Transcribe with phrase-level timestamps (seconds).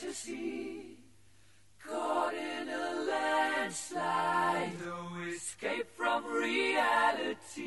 [0.00, 0.96] fantasy.
[1.86, 7.64] Caught in a landslide, no escape from reality.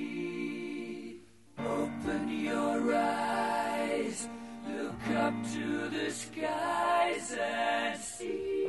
[1.58, 4.28] Open your eyes,
[4.68, 8.68] look up to the skies and see.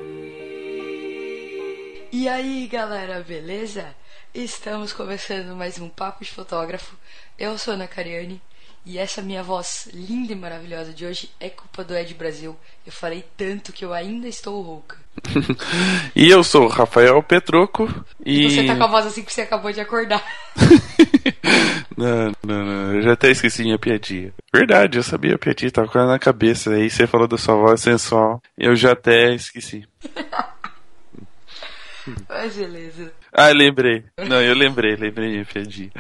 [2.13, 3.95] E aí, galera, beleza?
[4.35, 6.97] Estamos começando mais um Papo de Fotógrafo.
[7.39, 8.41] Eu sou a Ana Cariani
[8.87, 12.55] e essa minha voz linda e maravilhosa de hoje é culpa do Ed Brasil.
[12.87, 14.99] Eu falei tanto que eu ainda estou rouca.
[16.15, 17.89] e eu sou o Rafael Petroco
[18.25, 18.51] e.
[18.51, 20.23] Você tá com a voz assim que você acabou de acordar.
[21.97, 24.35] não, não, não, eu já até esqueci minha piadinha.
[24.53, 26.75] Verdade, eu sabia a piadinha, tava com ela na cabeça.
[26.75, 29.89] Aí você falou da sua voz sensual, eu já até esqueci.
[32.29, 33.15] Mas beleza.
[33.37, 34.05] Ah, lembrei.
[34.29, 35.91] Não, eu lembrei, lembrei minha piadinha.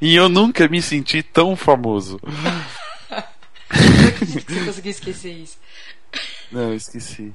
[0.00, 2.18] E eu nunca me senti tão famoso.
[2.24, 5.58] Não acredito que você conseguiu esquecer isso.
[6.50, 7.34] Não, esqueci.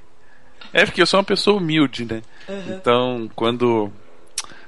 [0.73, 2.21] É porque eu sou uma pessoa humilde, né?
[2.49, 2.75] Uhum.
[2.75, 3.91] Então, quando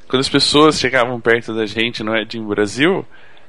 [0.07, 3.05] quando as pessoas chegavam perto da gente no Ed Brasil,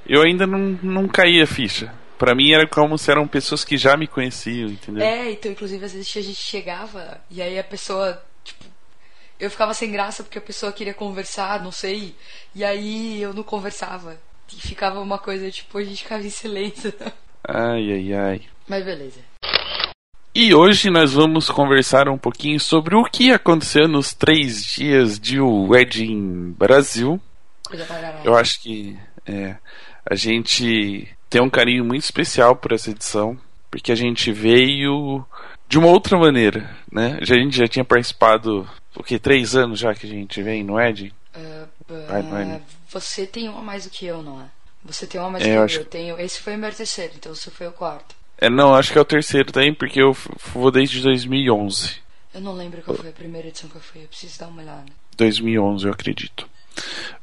[0.07, 1.93] eu ainda não, não caía a ficha.
[2.19, 5.05] Pra mim era como se eram pessoas que já me conheciam, entendeu?
[5.05, 8.23] É, então inclusive às vezes a gente chegava e aí a pessoa,
[9.39, 12.15] eu ficava sem graça porque a pessoa queria conversar, não sei,
[12.55, 14.19] e aí eu não conversava.
[14.53, 16.93] E ficava uma coisa, tipo, a gente ficava em silêncio.
[17.49, 18.43] Ai, ai, ai.
[18.67, 19.21] Mas beleza.
[20.35, 25.41] E hoje nós vamos conversar um pouquinho sobre o que aconteceu nos três dias de
[25.41, 27.21] Wedding Brasil.
[28.25, 29.57] Eu acho que é,
[30.05, 33.39] a gente tem um carinho muito especial por essa edição,
[33.71, 35.25] porque a gente veio
[35.69, 37.19] de uma outra maneira, né?
[37.21, 40.81] A gente já tinha participado, o que, três anos já que a gente vem no
[40.81, 41.13] Ed?
[41.35, 41.67] Ah,
[42.09, 42.61] Vai, vai, né?
[42.91, 44.47] Você tem uma mais do que eu, não é?
[44.85, 46.21] Você tem uma mais É, do que eu acho- Eu tenho.
[46.21, 48.15] Esse foi o meu terceiro, então você foi o quarto.
[48.39, 50.13] É, não, acho que é o terceiro também, porque eu
[50.53, 51.97] vou desde 2011.
[52.35, 54.61] Eu não lembro qual foi a primeira edição que eu fui, eu preciso dar uma
[54.63, 54.85] olhada.
[55.17, 56.49] 2011, eu acredito.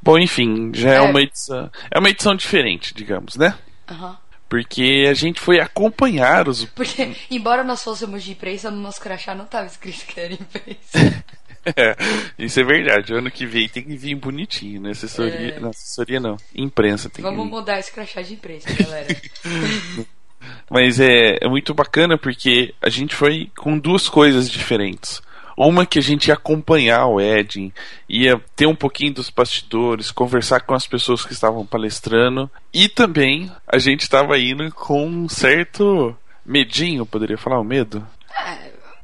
[0.02, 1.02] Bom, enfim, já é, É.
[1.02, 1.70] uma edição.
[1.92, 3.58] É uma edição diferente, digamos, né?
[3.90, 4.18] Aham.
[4.50, 6.66] Porque a gente foi acompanhar os.
[6.66, 11.24] Porque, embora nós fôssemos de imprensa, no nosso crachá não tava escrito que era imprensa.
[11.66, 11.96] É,
[12.38, 13.14] isso é verdade.
[13.14, 14.92] O ano que vem tem que vir bonitinho, né?
[14.92, 15.56] Assessoria.
[15.56, 15.60] É.
[15.60, 16.38] Não, assessoria não.
[16.56, 17.52] Imprensa tem Vamos que vir.
[17.52, 19.08] mudar esse crachá de imprensa, galera.
[20.70, 25.22] Mas é, é muito bacana porque a gente foi com duas coisas diferentes.
[25.56, 27.72] Uma que a gente ia acompanhar o Ed,
[28.10, 32.50] ia ter um pouquinho dos bastidores, conversar com as pessoas que estavam palestrando.
[32.74, 36.16] E também a gente estava indo com um certo
[36.46, 38.06] medinho, poderia falar o medo?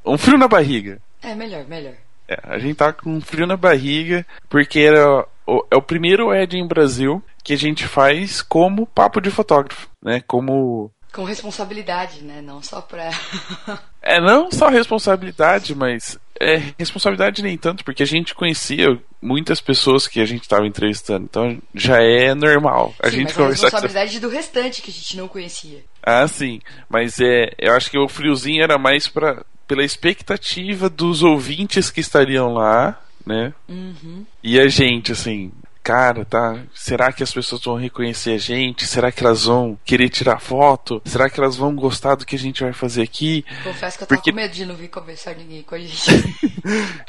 [0.05, 0.99] Um frio na barriga.
[1.21, 1.93] é, melhor, melhor.
[2.29, 6.55] É, a gente tá com frio na barriga, porque era o, é o primeiro Ed
[6.55, 10.21] em Brasil que a gente faz como papo de fotógrafo, né?
[10.27, 12.41] Como Com responsabilidade, né?
[12.41, 13.09] Não só pra.
[14.01, 20.07] É não só responsabilidade, mas é responsabilidade nem tanto, porque a gente conhecia muitas pessoas
[20.07, 23.61] que a gente estava entrevistando, então já é normal a Sim, gente mas a conversar
[23.61, 23.75] com essa...
[23.75, 25.83] responsabilidade do restante que a gente não conhecia.
[26.01, 31.21] Ah, sim, mas é, eu acho que o friozinho era mais para pela expectativa dos
[31.21, 33.53] ouvintes que estariam lá, né?
[33.69, 34.25] Uhum.
[34.43, 35.51] E a gente assim,
[35.83, 38.85] cara, tá, será que as pessoas vão reconhecer a gente?
[38.85, 41.01] Será que elas vão querer tirar foto?
[41.05, 43.43] Será que elas vão gostar do que a gente vai fazer aqui?
[43.63, 45.99] Confesso que eu tava Porque- com medo de não vir conversar ninguém com a gente.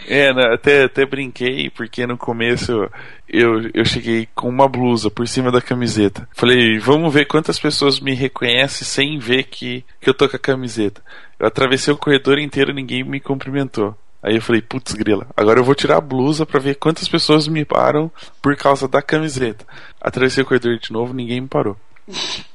[0.06, 2.88] É, né, até, até brinquei, porque no começo
[3.28, 6.26] eu, eu cheguei com uma blusa por cima da camiseta.
[6.32, 10.40] Falei, vamos ver quantas pessoas me reconhecem sem ver que, que eu tô com a
[10.40, 11.02] camiseta.
[11.38, 13.96] Eu atravessei o corredor inteiro e ninguém me cumprimentou.
[14.22, 17.48] Aí eu falei, putz, grila, agora eu vou tirar a blusa pra ver quantas pessoas
[17.48, 18.10] me param
[18.42, 19.64] por causa da camiseta.
[20.00, 21.76] Atravessei o corredor de novo, ninguém me parou.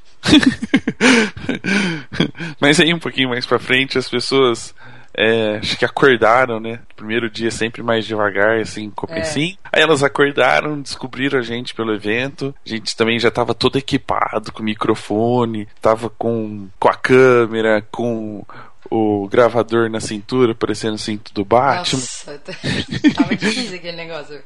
[2.59, 4.73] Mas aí um pouquinho mais pra frente as pessoas
[5.17, 6.79] é, acho que acordaram, né?
[6.95, 9.57] Primeiro dia sempre mais devagar, assim, comecinho.
[9.71, 12.53] Aí elas acordaram, descobriram a gente pelo evento.
[12.65, 18.45] A gente também já tava todo equipado com microfone, tava com, com a câmera, com
[18.89, 21.99] o gravador na cintura, parecendo o cinto do Batman.
[21.99, 22.41] Nossa,
[23.15, 24.41] tava difícil aquele negócio.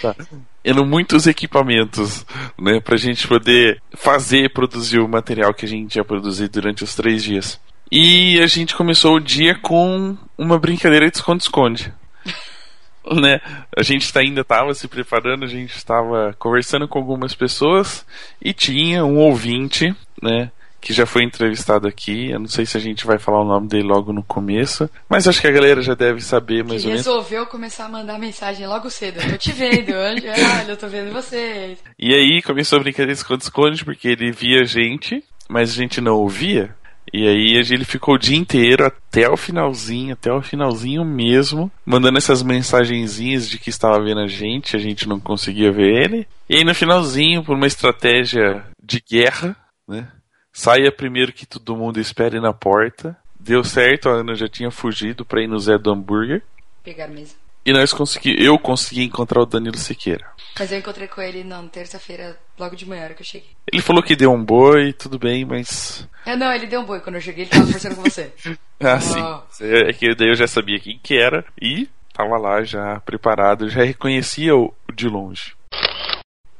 [0.00, 0.14] Tá.
[0.62, 2.24] Eram muitos equipamentos,
[2.58, 6.94] né, pra gente poder fazer produzir o material que a gente ia produzir durante os
[6.94, 7.60] três dias.
[7.90, 11.92] E a gente começou o dia com uma brincadeira de esconde-esconde.
[13.20, 13.40] né?
[13.76, 18.04] A gente tá- ainda estava se preparando, a gente estava conversando com algumas pessoas
[18.40, 20.50] e tinha um ouvinte, né?
[20.84, 22.30] Que já foi entrevistado aqui.
[22.30, 25.26] Eu não sei se a gente vai falar o nome dele logo no começo, mas
[25.26, 27.06] acho que a galera já deve saber mais Que ou menos.
[27.06, 29.18] resolveu começar a mandar mensagem logo cedo.
[29.18, 30.26] Eu tô te vendo, Anjo.
[30.28, 31.78] Olha, eu tô vendo vocês.
[31.98, 36.02] E aí começou a brincadeira de esconde-esconde porque ele via a gente, mas a gente
[36.02, 36.76] não ouvia.
[37.10, 42.18] E aí ele ficou o dia inteiro até o finalzinho, até o finalzinho mesmo, mandando
[42.18, 46.26] essas mensagenzinhas de que estava vendo a gente, a gente não conseguia ver ele.
[46.46, 49.56] E aí no finalzinho, por uma estratégia de guerra,
[49.88, 50.08] né?
[50.56, 53.16] Saia primeiro que todo mundo espere na porta.
[53.38, 56.44] Deu certo, a Ana já tinha fugido para ir no Zé do Hambúrguer.
[56.84, 57.34] Pegar mesmo.
[57.66, 60.24] E nós consegui, eu consegui encontrar o Danilo Siqueira.
[60.56, 63.50] Mas eu encontrei com ele na terça-feira, logo de manhã, hora que eu cheguei.
[63.72, 66.08] Ele falou que deu um boi, tudo bem, mas.
[66.24, 68.32] É, não, ele deu um boi quando eu cheguei, ele tava conversando com você.
[68.80, 69.64] ah, sim.
[69.64, 73.82] É que daí eu já sabia quem que era e tava lá já preparado, já
[73.82, 75.54] reconhecia o de longe.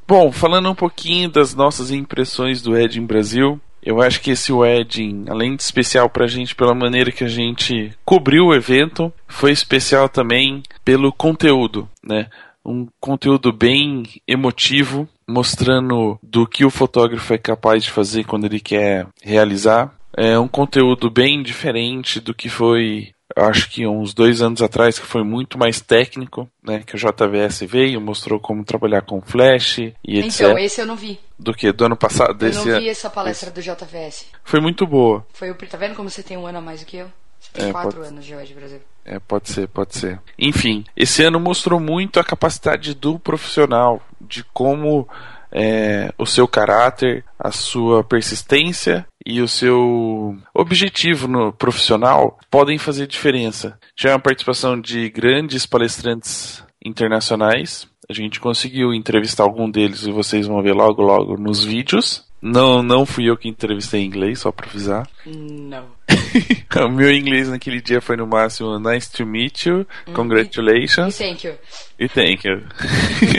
[0.07, 5.27] Bom, falando um pouquinho das nossas impressões do Edin Brasil, eu acho que esse wedding,
[5.29, 10.09] além de especial pra gente pela maneira que a gente cobriu o evento, foi especial
[10.09, 12.29] também pelo conteúdo, né?
[12.65, 18.59] Um conteúdo bem emotivo, mostrando do que o fotógrafo é capaz de fazer quando ele
[18.59, 19.95] quer realizar.
[20.17, 25.07] É um conteúdo bem diferente do que foi acho que uns dois anos atrás, que
[25.07, 26.83] foi muito mais técnico, né?
[26.87, 30.41] Que o JVS veio, mostrou como trabalhar com flash e etc.
[30.41, 31.19] Então, esse eu não vi.
[31.39, 31.71] Do que?
[31.73, 32.31] Do ano passado?
[32.31, 34.27] Eu desse não vi essa palestra do JVS.
[34.45, 35.27] Foi muito boa.
[35.33, 35.55] Foi o.
[35.55, 37.07] Tá vendo como você tem um ano a mais do que eu?
[37.41, 38.81] Você tem É, quatro pode- anos de UED Brasil.
[39.05, 40.19] É, pode ser, pode ser.
[40.39, 45.07] Enfim, esse ano mostrou muito a capacidade do profissional, de como
[45.55, 53.07] é, o seu caráter, a sua persistência e o seu objetivo no profissional podem fazer
[53.07, 53.79] diferença.
[53.97, 57.87] Tivemos a participação de grandes palestrantes internacionais.
[58.11, 62.25] A gente conseguiu entrevistar algum deles e vocês vão ver logo logo nos vídeos.
[62.43, 65.09] Não, não fui eu que entrevistei em inglês, só pra avisar.
[65.25, 65.87] Não.
[66.87, 71.47] o meu inglês naquele dia foi no máximo nice to meet you, E congratulations thank
[71.47, 71.55] you.
[71.99, 72.63] e thank you.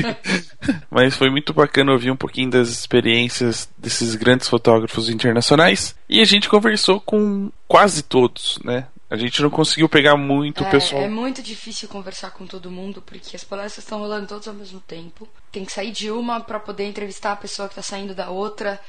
[0.89, 6.25] Mas foi muito bacana ouvir um pouquinho das experiências desses grandes fotógrafos internacionais e a
[6.25, 8.88] gente conversou com quase todos, né?
[9.07, 11.03] A gente não conseguiu pegar muito o pessoal.
[11.03, 14.53] É, é muito difícil conversar com todo mundo porque as palestras estão rolando todas ao
[14.53, 15.27] mesmo tempo.
[15.51, 18.80] Tem que sair de uma para poder entrevistar a pessoa que tá saindo da outra.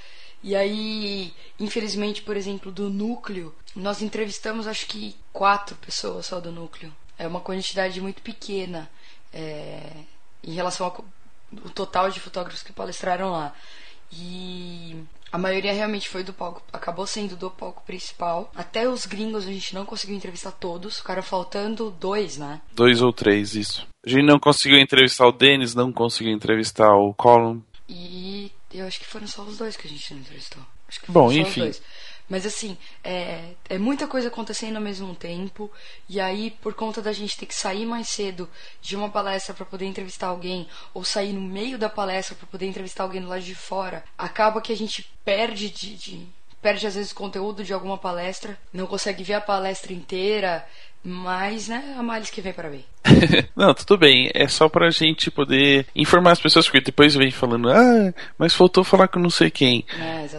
[0.43, 6.53] E aí, infelizmente, por exemplo, do núcleo, nós entrevistamos acho que quatro pessoas só do
[6.53, 6.93] núcleo.
[7.19, 8.89] É uma quantidade muito pequena
[9.33, 9.81] é,
[10.45, 11.05] em relação ao
[11.75, 13.55] total de fotógrafos que palestraram lá.
[14.13, 14.97] E
[15.33, 18.51] a maioria realmente foi do palco, acabou sendo do palco principal.
[18.55, 22.61] Até os gringos a gente não conseguiu entrevistar todos, ficaram faltando dois, né?
[22.73, 23.87] Dois ou três, isso.
[24.05, 27.63] A gente não conseguiu entrevistar o Denis, não conseguiu entrevistar o Colin.
[27.89, 28.46] E
[28.79, 30.63] eu acho que foram só os dois que a gente não entrevistou.
[30.89, 31.61] Acho que Bom, enfim.
[31.69, 31.83] Os dois.
[32.29, 35.71] Mas assim, é, é muita coisa acontecendo ao mesmo tempo.
[36.09, 38.49] E aí, por conta da gente ter que sair mais cedo
[38.83, 42.67] de uma palestra para poder entrevistar alguém, ou sair no meio da palestra para poder
[42.67, 46.27] entrevistar alguém do lado de fora, acaba que a gente perde de, de-
[46.61, 50.67] perde às vezes conteúdo de alguma palestra, não consegue ver a palestra inteira.
[51.09, 52.85] Mas, né, a males que vem para ver.
[53.57, 54.31] não, tudo bem.
[54.35, 58.85] É só pra gente poder informar as pessoas, porque depois vem falando, ah, mas faltou
[58.85, 59.85] falar com não sei quem.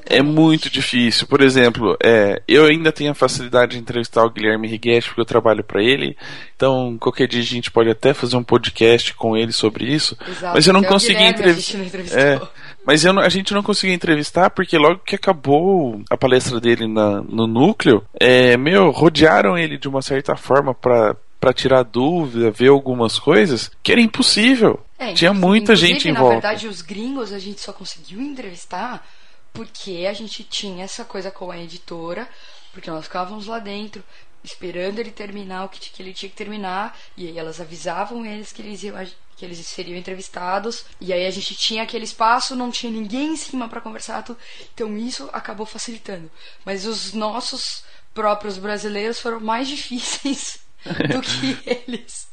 [0.10, 1.28] É, É muito difícil.
[1.28, 5.26] Por exemplo, é, eu ainda tenho a facilidade de entrevistar o Guilherme Righetti, porque eu
[5.26, 6.16] trabalho pra ele.
[6.56, 10.18] Então, qualquer dia a gente pode até fazer um podcast com ele sobre isso.
[10.28, 11.78] Exato, mas eu não consegui entrevistar.
[12.20, 12.42] É,
[12.86, 17.22] mas eu a gente não conseguiu entrevistar porque logo que acabou a palestra dele na-
[17.22, 22.70] no núcleo, é, meu, rodearam ele de uma certa forma pra para tirar dúvida, ver
[22.70, 24.84] algumas coisas que era impossível.
[24.98, 26.36] É, Tinha muita gente em na volta.
[26.36, 29.08] verdade, os gringos a gente só conseguiu entrevistar
[29.54, 32.28] porque a gente tinha essa coisa com a editora,
[32.72, 34.04] porque nós ficávamos lá dentro
[34.44, 38.52] esperando ele terminar o que, que ele tinha que terminar, e aí elas avisavam eles
[38.52, 38.96] que eles iam
[39.36, 43.38] que eles seriam entrevistados, e aí a gente tinha aquele espaço, não tinha ninguém em
[43.38, 44.40] cima para conversar, tudo.
[44.74, 46.32] então isso acabou facilitando.
[46.66, 47.84] Mas os nossos
[48.16, 50.60] próprios brasileiros foram mais difíceis
[51.14, 52.28] do que eles.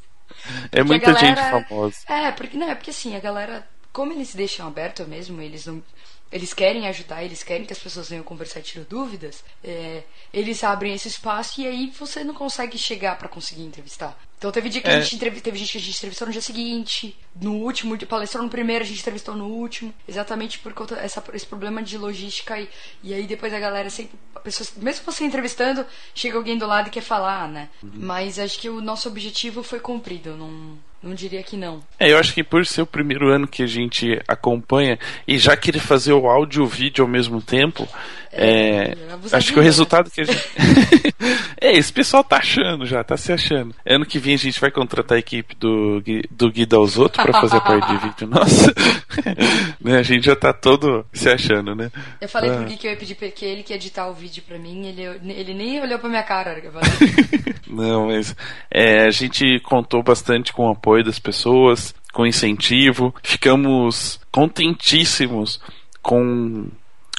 [0.73, 1.97] É Porque a muita gente galera- famosa.
[2.09, 5.83] É, porque não é porque assim, a galera, como eles deixam aberto mesmo, eles não
[6.35, 10.65] eles querem ajudar, eles querem que as pessoas venham conversar e tirar dúvidas, é, eles
[10.65, 14.19] abrem esse espaço e aí você não consegue chegar pra conseguir entrevistar.
[14.37, 14.97] Então teve dia que É.
[14.97, 18.51] a gente teve gente que a gente entrevistou no dia seguinte, no último, palestrou no
[18.51, 22.69] primeiro, a gente entrevistou no último, exatamente por conta essa, esse problema de logística e,
[23.01, 25.87] e aí depois a galera sempre, a pessoa, mesmo você entrevistando,
[26.17, 27.69] chega alguém do lado e quer falar, né?
[27.81, 27.93] Uhum.
[27.95, 31.83] Mas acho que o nosso objetivo foi cumprido, não Não diria que não.
[32.01, 35.55] É, eu acho que por ser o primeiro ano que a gente acompanha e já
[35.55, 37.87] querer fazer o áudio e o vídeo ao mesmo tempo,
[38.33, 38.97] é, É,
[39.33, 39.67] acho que o né?
[39.67, 40.45] resultado que a gente.
[41.67, 43.75] é, esse pessoal tá achando já, tá se achando.
[43.87, 47.41] Ano que vem a gente vai contratar a equipe do, do Guida aos Outros pra
[47.41, 48.27] fazer a parte de vídeo.
[48.29, 48.75] Nossa,
[49.81, 51.91] né, a gente já tá todo se achando, né?
[52.21, 52.57] Eu falei Ah.
[52.57, 54.59] pro Gui que eu ia pedir pra que ele que ia editar o vídeo pra
[54.59, 55.03] mim, ele,
[55.33, 57.55] ele nem olhou pra minha cara na hora que eu falei.
[57.67, 58.37] Não, mas
[58.71, 63.15] é, a gente contou bastante com o apoio das pessoas, com incentivo.
[63.23, 65.61] Ficamos contentíssimos
[66.03, 66.69] com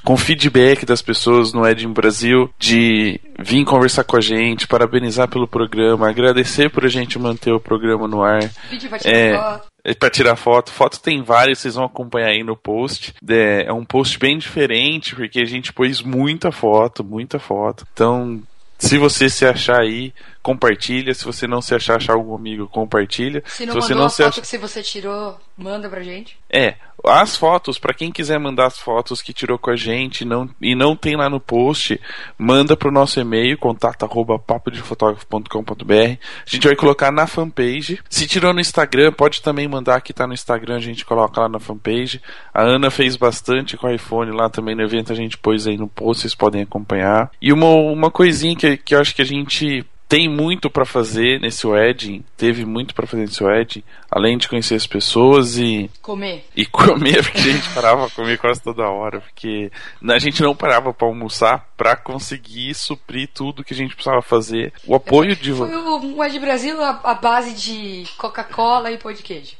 [0.05, 5.47] com feedback das pessoas no Edin Brasil de vir conversar com a gente, parabenizar pelo
[5.47, 8.39] programa, agradecer por a gente manter o programa no ar.
[8.69, 9.67] Vídeo vai tirar É, foto.
[9.83, 10.71] é pra tirar foto.
[10.71, 13.13] Foto tem várias, vocês vão acompanhar aí no post.
[13.27, 17.85] É, é um post bem diferente, porque a gente pôs muita foto, muita foto.
[17.91, 18.41] Então,
[18.77, 21.13] se você se achar aí, compartilha.
[21.13, 23.41] Se você não se achar, achar algum amigo, compartilha.
[23.47, 24.41] Se não se você mandou não a se foto acha...
[24.41, 26.37] que se você tirou, manda pra gente.
[26.49, 30.49] É, as fotos, pra quem quiser mandar as fotos que tirou com a gente não,
[30.61, 31.99] e não tem lá no post,
[32.37, 35.93] manda pro nosso e-mail, contato arroba papodefotografo.com.br.
[35.93, 37.99] A gente vai colocar na fanpage.
[38.09, 41.49] Se tirou no Instagram, pode também mandar que tá no Instagram, a gente coloca lá
[41.49, 42.21] na fanpage.
[42.53, 45.77] A Ana fez bastante com o iPhone lá também no evento, a gente pôs aí
[45.77, 47.31] no post, vocês podem acompanhar.
[47.41, 51.39] E uma, uma coisinha que, que eu acho que a gente tem muito pra fazer
[51.39, 56.45] nesse wedding, teve muito pra fazer nesse wedding, além de conhecer as pessoas e Comer.
[56.55, 59.71] e comer, porque a gente parava pra comer quase toda hora, porque
[60.07, 64.71] a gente não parava pra almoçar pra conseguir suprir tudo que a gente precisava fazer.
[64.85, 69.23] O apoio de Foi o Ed Brasil a, a base de Coca-Cola e pão de
[69.23, 69.53] queijo.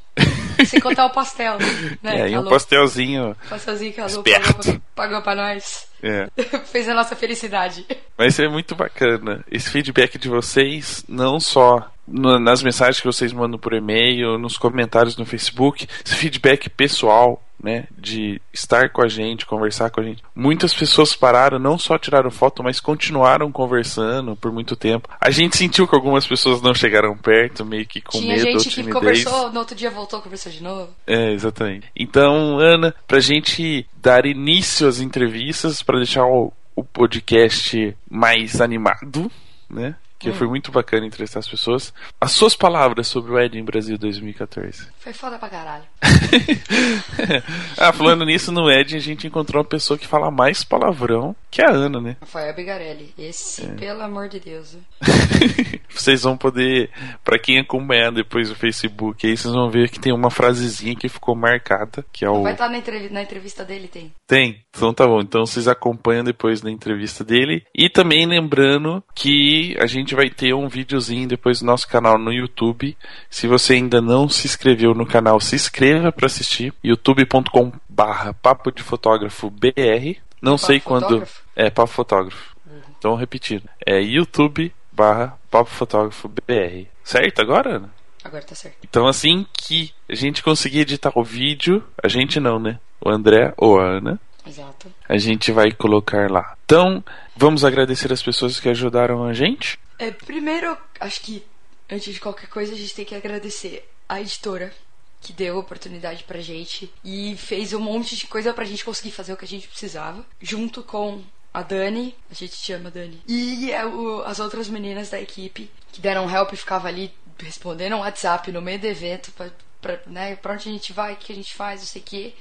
[0.65, 1.57] Sem contar o pastel,
[2.01, 2.21] né?
[2.21, 3.35] é, e um pastelzinho.
[3.50, 5.88] pastelzinho que a Lu pagou, pagou pra nós.
[6.01, 6.27] É.
[6.65, 7.85] Fez a nossa felicidade.
[8.17, 13.59] Mas é muito bacana esse feedback de vocês, não só nas mensagens que vocês mandam
[13.59, 19.43] por e-mail, nos comentários no Facebook, esse feedback pessoal, né, de estar com a gente,
[19.43, 20.24] conversar com a gente.
[20.36, 25.10] Muitas pessoas pararam, não só tiraram foto, mas continuaram conversando por muito tempo.
[25.19, 28.84] A gente sentiu que algumas pessoas não chegaram perto, meio que com Tinha medo gente
[28.84, 30.89] que conversou, no outro dia voltou, conversou de novo.
[31.07, 31.88] É, exatamente.
[31.95, 39.31] Então, Ana, pra gente dar início às entrevistas, pra deixar o, o podcast mais animado,
[39.67, 39.95] né?
[40.32, 41.94] Que foi muito bacana entrevistar as pessoas.
[42.20, 44.88] As suas palavras sobre o Eden Brasil 2014.
[45.00, 45.84] Foi foda pra caralho.
[47.77, 51.62] ah, falando nisso, no Eden a gente encontrou uma pessoa que fala mais palavrão que
[51.62, 52.17] a Ana, né?
[52.22, 53.13] Rafael Bigarelli.
[53.17, 53.67] Esse, É.
[53.75, 54.77] pelo amor de Deus.
[55.89, 56.89] vocês vão poder,
[57.24, 61.08] pra quem acompanhar depois o Facebook, aí vocês vão ver que tem uma frasezinha que
[61.08, 64.12] ficou marcada, que é o Vai estar na, entrevi- na entrevista dele, tem.
[64.27, 65.20] Tem, então tá bom.
[65.22, 67.63] Então vocês acompanham depois na entrevista dele.
[67.74, 72.31] E também lembrando que a gente vai ter um videozinho depois do nosso canal no
[72.31, 72.98] YouTube.
[73.29, 76.74] Se você ainda não se inscreveu no canal, se inscreva para assistir.
[76.84, 80.19] youtube.com barra papo de fotógrafo BR.
[80.41, 81.03] Não Papo sei quando.
[81.03, 81.43] Fotógrafo?
[81.55, 82.55] É, papo fotógrafo.
[82.98, 83.69] Então repetindo.
[83.86, 86.88] É youtube barra papo fotógrafo BR.
[87.03, 87.95] Certo agora, Ana?
[88.25, 88.77] Agora tá certo.
[88.84, 92.79] Então, assim que a gente conseguir editar o vídeo, a gente não, né?
[93.00, 94.92] O André ou a Ana, Exato.
[95.08, 96.56] a gente vai colocar lá.
[96.66, 97.04] Então,
[97.36, 99.78] vamos agradecer as pessoas que ajudaram a gente.
[100.00, 101.44] É, primeiro, acho que
[101.90, 104.74] antes de qualquer coisa, a gente tem que agradecer a editora
[105.22, 109.12] que deu a oportunidade pra gente e fez um monte de coisa pra gente conseguir
[109.12, 111.24] fazer o que a gente precisava, junto com
[111.54, 115.72] a Dani, a gente te ama, Dani, e é, o- as outras meninas da equipe
[115.92, 119.50] que deram help e ficava ali respondendo um WhatsApp no meio do evento pra,
[119.86, 122.06] pra, né, pra onde a gente vai, o que a gente faz, não sei o
[122.06, 122.34] que.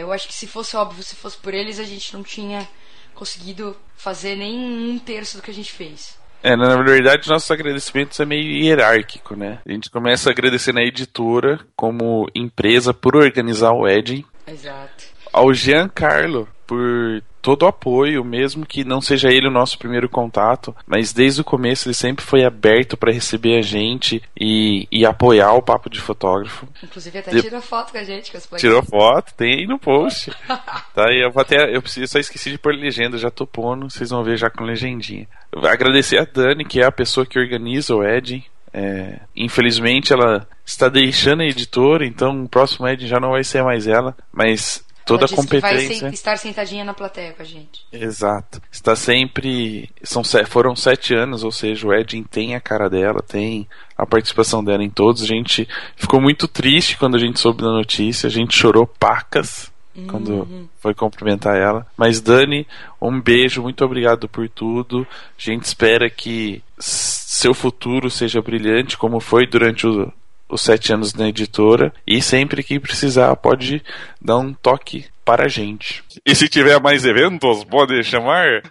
[0.00, 2.68] eu acho que se fosse óbvio, se fosse por eles, a gente não tinha
[3.14, 6.18] conseguido fazer nem um terço do que a gente fez.
[6.42, 9.60] É, na verdade, nossos agradecimentos é meio hierárquico, né?
[9.64, 15.04] A gente começa agradecendo a editora como empresa por organizar o Edin, Exato.
[15.32, 20.74] ao Giancarlo por todo o apoio, mesmo que não seja ele o nosso primeiro contato,
[20.86, 25.52] mas desde o começo ele sempre foi aberto para receber a gente e, e apoiar
[25.52, 26.66] o papo de fotógrafo.
[26.82, 28.74] Inclusive até De- tirou foto com a gente, com as plaquinhas.
[28.74, 30.30] Tirou foto, tem aí no post.
[30.94, 31.76] tá eu vou até.
[31.76, 34.64] Eu preciso, só esqueci de pôr legenda, já tô pondo, vocês vão ver já com
[34.64, 35.28] legendinha.
[35.70, 38.42] Agradecer a Dani, que é a pessoa que organiza o Ed.
[38.72, 43.62] É, infelizmente ela está deixando a editora, então o próximo Ed já não vai ser
[43.62, 46.08] mais ela, mas toda Ela a disse que vai competência.
[46.08, 47.84] estar sentadinha na plateia com a gente.
[47.92, 48.60] Exato.
[48.70, 49.90] Está sempre.
[50.02, 54.62] São, foram sete anos, ou seja, o Edin tem a cara dela, tem a participação
[54.64, 55.22] dela em todos.
[55.22, 59.72] A gente ficou muito triste quando a gente soube da notícia, a gente chorou pacas
[60.08, 61.86] quando foi cumprimentar ela.
[61.96, 62.66] Mas, Dani,
[63.00, 65.06] um beijo, muito obrigado por tudo.
[65.38, 70.12] A gente espera que seu futuro seja brilhante, como foi durante o-
[70.54, 71.92] os sete anos na editora.
[72.06, 73.82] E sempre que precisar, pode
[74.20, 76.04] dar um toque para a gente.
[76.24, 78.62] E se tiver mais eventos, pode chamar.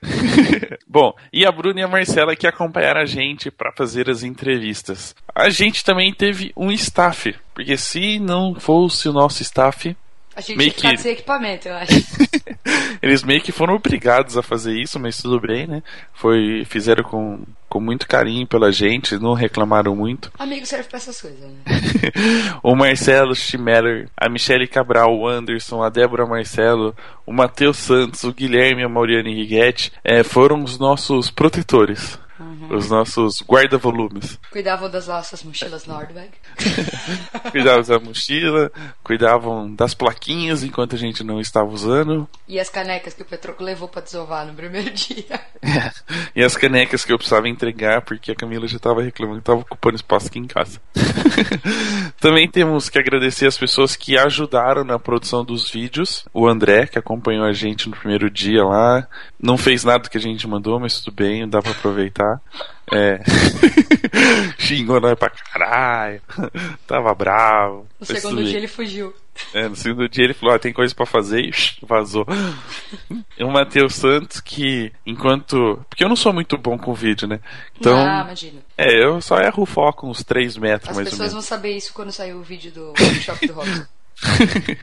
[0.88, 5.16] Bom, e a Bruna e a Marcela que acompanharam a gente para fazer as entrevistas.
[5.34, 9.96] A gente também teve um staff, porque se não fosse o nosso staff,
[10.36, 11.94] A gente Meio que sem equipamento, eu acho.
[13.02, 15.84] eles meio que foram obrigados a fazer isso, mas tudo bem, né?
[16.14, 20.32] Foi, fizeram com, com muito carinho pela gente, não reclamaram muito.
[20.40, 21.58] Amigo serve pra essas coisas, né?
[22.64, 28.34] o Marcelo Schmeller, a Michele Cabral, o Anderson, a Débora Marcelo, o Matheus Santos, o
[28.34, 32.18] Guilherme e a Mauriane Righetti eh, foram os nossos protetores.
[32.76, 34.40] Os nossos guarda-volumes.
[34.52, 36.32] Cuidavam das nossas mochilas Nordbag.
[37.52, 38.72] Cuidavam da mochila,
[39.04, 42.28] cuidavam das plaquinhas enquanto a gente não estava usando.
[42.48, 45.40] E as canecas que o Petroco levou pra desovar no primeiro dia.
[46.36, 49.62] E as canecas que eu precisava entregar porque a Camila já estava reclamando que estava
[49.62, 50.82] ocupando espaço aqui em casa.
[52.20, 56.26] Também temos que agradecer as pessoas que ajudaram na produção dos vídeos.
[56.34, 59.08] O André, que acompanhou a gente no primeiro dia lá.
[59.40, 62.42] Não fez nada que a gente mandou, mas tudo bem, dá pra aproveitar.
[62.92, 63.20] É.
[64.60, 66.22] Xingou nós pra caralho.
[66.88, 67.88] Tava bravo.
[68.00, 69.14] No segundo dia ele fugiu.
[69.54, 71.52] É, no segundo dia ele falou, ah, tem coisa pra fazer e
[71.86, 72.26] vazou.
[73.38, 75.84] E o Matheus Santos que, enquanto...
[75.90, 77.40] Porque eu não sou muito bom com vídeo, né?
[77.80, 78.60] Então, Ah, imagina.
[78.78, 81.34] é, eu só erro o foco uns 3 metros, As mais ou pessoas menos.
[81.34, 83.86] vão saber isso quando sair o vídeo do workshop do Robson.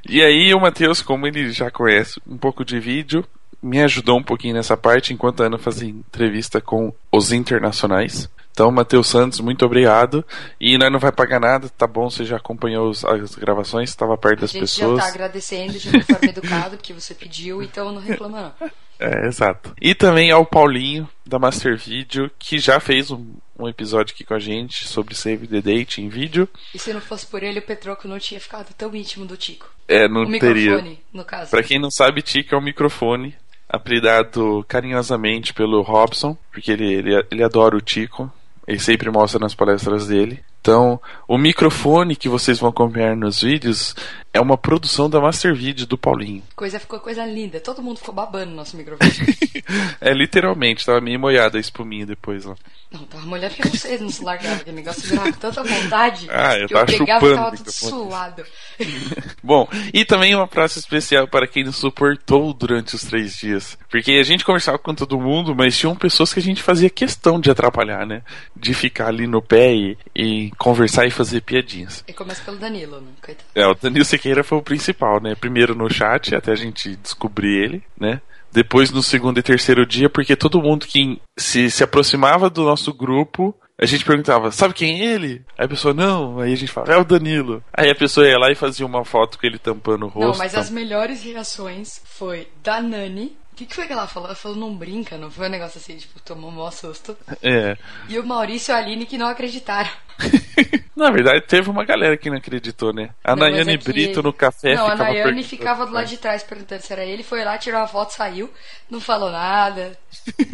[0.09, 3.25] E aí o Matheus, como ele já conhece um pouco de vídeo,
[3.63, 8.29] me ajudou um pouquinho nessa parte, enquanto a Ana fazia entrevista com os internacionais.
[8.53, 10.25] Então, Matheus Santos, muito obrigado.
[10.61, 12.11] E nós não vai pagar nada, tá bom?
[12.11, 14.99] Você já acompanhou os- as gravações, estava perto A das gente pessoas.
[14.99, 18.69] já tá agradecendo de uma forma educada, porque você pediu, então não reclama não.
[19.03, 19.73] É, exato.
[19.81, 24.35] E também ao Paulinho, da Master Video, que já fez um, um episódio aqui com
[24.35, 26.47] a gente sobre Save the Date em vídeo.
[26.75, 29.71] E se não fosse por ele, o Petroco não tinha ficado tão íntimo do Tico.
[29.89, 30.73] É, não o teria.
[30.73, 31.51] microfone, no caso.
[31.51, 33.35] Pra quem não sabe, Tico é um microfone,
[33.71, 38.31] apelidado carinhosamente pelo Robson, porque ele, ele, ele adora o Tico.
[38.67, 40.41] Ele sempre mostra nas palestras dele.
[40.61, 43.97] Então, o microfone que vocês vão acompanhar nos vídeos
[44.33, 46.43] é uma produção da Master Video do Paulinho.
[46.55, 47.61] Coisa ficou coisa linda.
[47.61, 49.11] Todo mundo ficou babando no nosso microfone.
[50.01, 52.55] é literalmente, tava meio molhada a espuminha depois lá.
[52.93, 54.59] não, tava molhando porque vocês não se largavam.
[54.59, 57.73] Aquele negócio virava com tanta vontade Ah, eu que eu tava pegava e o tudo
[57.73, 58.45] suado.
[59.43, 63.77] Bom, e também uma praça especial para quem nos suportou durante os três dias.
[63.91, 67.41] Porque a gente conversava com todo mundo, mas tinham pessoas que a gente fazia questão
[67.41, 68.23] de atrapalhar, né?
[68.55, 72.05] De ficar ali no pé e, e conversar e fazer piadinhas.
[72.07, 73.11] E começa pelo Danilo, né?
[73.21, 73.49] Coitado.
[73.55, 75.35] É, o Danilo Sequeira foi o principal, né?
[75.35, 78.21] Primeiro no chat, até a gente descobrir ele, né?
[78.53, 82.93] Depois no segundo e terceiro dia, porque todo mundo que se, se aproximava do nosso
[82.93, 85.43] grupo, a gente perguntava, sabe quem é ele?
[85.57, 86.39] Aí a pessoa, não.
[86.39, 87.65] Aí a gente fala, é o Danilo.
[87.73, 90.33] Aí a pessoa ia lá e fazia uma foto com ele tampando o rosto.
[90.33, 93.39] Não, mas as melhores reações foi da Nani.
[93.61, 94.27] O que, que foi que ela falou?
[94.29, 97.15] Ela falou, não brinca, não foi um negócio assim, tipo, tomou um maior susto.
[97.43, 97.77] É.
[98.09, 99.91] E o Maurício e a Aline que não acreditaram.
[100.97, 103.11] Na verdade, teve uma galera que não acreditou, né?
[103.23, 106.17] A Não, Nayane é que- Brito no café Não, a Nayane ficava do lado de
[106.17, 108.51] trás perguntando se era ele, foi lá, tirou a foto, saiu,
[108.89, 109.95] não falou nada,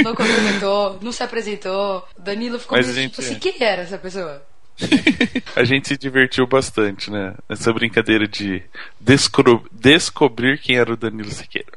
[0.03, 2.05] não cumprimentou, não se apresentou.
[2.19, 4.43] O Danilo ficou Mas meio a gente- tipo assim, quem era essa pessoa?
[5.55, 7.35] a gente se divertiu bastante, né?
[7.49, 8.65] Nessa brincadeira de
[9.01, 11.71] descobrir quem era o Danilo Siqueira.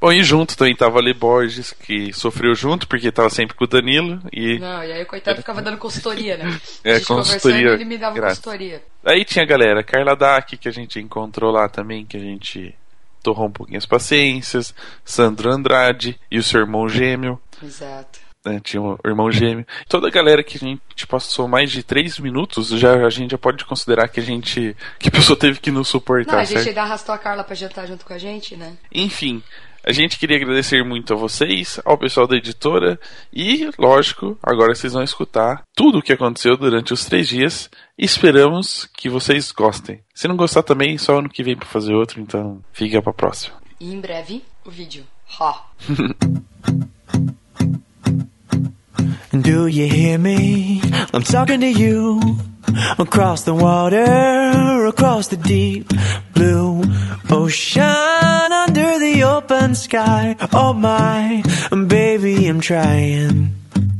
[0.00, 3.64] Bom, e junto também tava a Le Borges, que sofreu junto, porque tava sempre com
[3.64, 4.20] o Danilo.
[4.32, 6.60] E Não, e aí o coitado ficava dando consultoria, né?
[6.84, 8.38] É, a gente consultoria ele me dava grátis.
[8.38, 8.82] consultoria.
[9.04, 12.74] aí tinha a galera, Carla Dac, que a gente encontrou lá também, que a gente
[13.22, 17.38] torrou um pouquinho as paciências, Sandro Andrade e o seu irmão gêmeo.
[17.62, 18.18] Exato.
[18.42, 19.66] né, tinha o irmão gêmeo.
[19.86, 23.38] Toda a galera que a gente passou mais de três minutos, já, a gente já
[23.38, 24.74] pode considerar que a gente.
[24.98, 26.68] que a pessoa teve que nos suportar, Não, a gente certo?
[26.68, 28.72] ainda arrastou a Carla pra jantar junto com a gente, né?
[28.90, 29.42] Enfim,
[29.90, 32.96] a gente queria agradecer muito a vocês, ao pessoal da editora
[33.32, 37.68] e, lógico, agora vocês vão escutar tudo o que aconteceu durante os três dias.
[37.98, 40.00] Esperamos que vocês gostem.
[40.14, 43.56] Se não gostar também, só ano que vem pra fazer outro, então fica pra próxima.
[43.80, 45.04] E em breve, o vídeo.
[45.40, 45.66] Ha!
[49.32, 50.80] Do you hear me?
[51.12, 52.20] I'm talking to you
[52.96, 55.88] across the water, across the deep
[56.32, 56.82] blue
[57.28, 60.36] ocean, under the open sky.
[60.52, 61.42] Oh my,
[61.88, 63.50] baby, I'm trying.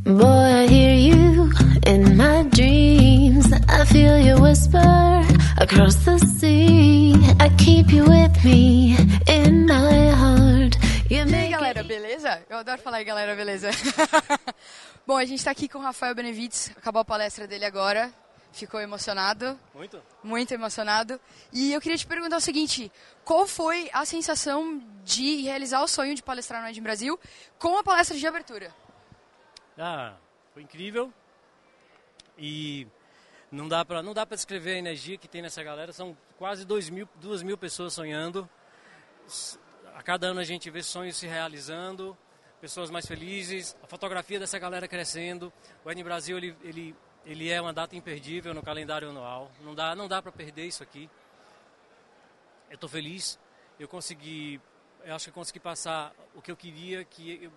[0.04, 1.50] Boy, I hear you
[1.86, 3.46] in my dreams.
[3.68, 5.26] I feel you whisper
[5.58, 7.14] across the sea.
[7.40, 10.78] I keep you with me in my heart.
[11.10, 12.40] You E aí, make galera, beleza?
[12.48, 13.70] Eu adoro falar aí, galera, beleza?
[15.04, 18.12] Bom, a gente tá aqui com o Rafael Benevides, acabou a palestra dele agora.
[18.52, 20.02] Ficou emocionado, Muito?
[20.22, 21.20] muito emocionado.
[21.52, 22.90] E eu queria te perguntar o seguinte:
[23.24, 27.18] qual foi a sensação de realizar o sonho de palestrar no Ed Brasil
[27.58, 28.74] com a palestra de abertura?
[29.78, 30.14] Ah,
[30.52, 31.12] foi incrível.
[32.36, 32.86] E
[33.50, 35.92] não dá pra não dá para descrever a energia que tem nessa galera.
[35.92, 38.48] São quase dois mil, duas mil pessoas sonhando.
[39.94, 42.16] A cada ano a gente vê sonhos se realizando,
[42.60, 45.52] pessoas mais felizes, a fotografia dessa galera crescendo.
[45.84, 49.50] O Ed Brasil ele, ele, ele é uma data imperdível no calendário anual.
[49.60, 51.08] Não dá não dá para perder isso aqui.
[52.68, 53.38] Eu estou feliz.
[53.78, 54.60] Eu consegui,
[55.04, 57.50] eu acho que consegui passar o que eu queria, que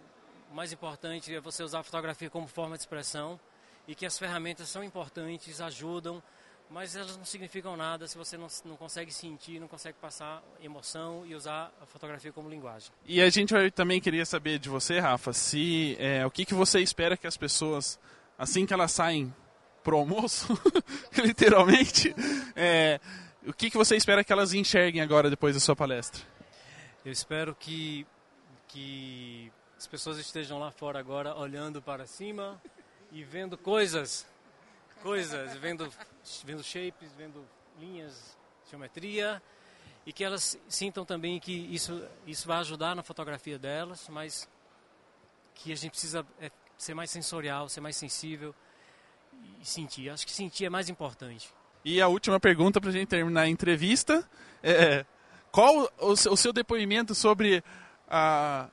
[0.49, 3.39] o mais importante é você usar a fotografia como forma de expressão
[3.87, 6.23] e que as ferramentas são importantes, ajudam,
[6.69, 11.25] mas elas não significam nada se você não, não consegue sentir, não consegue passar emoção
[11.25, 12.89] e usar a fotografia como linguagem.
[13.05, 16.79] E a gente também queria saber de você, Rafa, se é, o que, que você
[16.79, 17.99] espera que as pessoas,
[18.37, 19.33] assim que elas saem
[19.83, 20.47] pro almoço,
[21.17, 22.15] literalmente,
[22.55, 22.99] é,
[23.45, 26.23] o que, que você espera que elas enxerguem agora depois da sua palestra?
[27.03, 28.07] Eu espero que,
[28.69, 32.61] que as pessoas estejam lá fora agora olhando para cima
[33.11, 34.25] e vendo coisas,
[35.01, 35.91] coisas, vendo,
[36.45, 37.45] vendo shapes, vendo
[37.77, 38.37] linhas,
[38.69, 39.41] geometria
[40.05, 44.49] e que elas sintam também que isso, isso vai ajudar na fotografia delas, mas
[45.53, 48.55] que a gente precisa é, ser mais sensorial, ser mais sensível
[49.61, 50.09] sentir.
[50.09, 51.49] Acho que sentir é mais importante.
[51.85, 54.27] E a última pergunta para a gente terminar a entrevista
[54.61, 55.05] é
[55.51, 57.63] qual o seu, o seu depoimento sobre
[58.07, 58.69] a,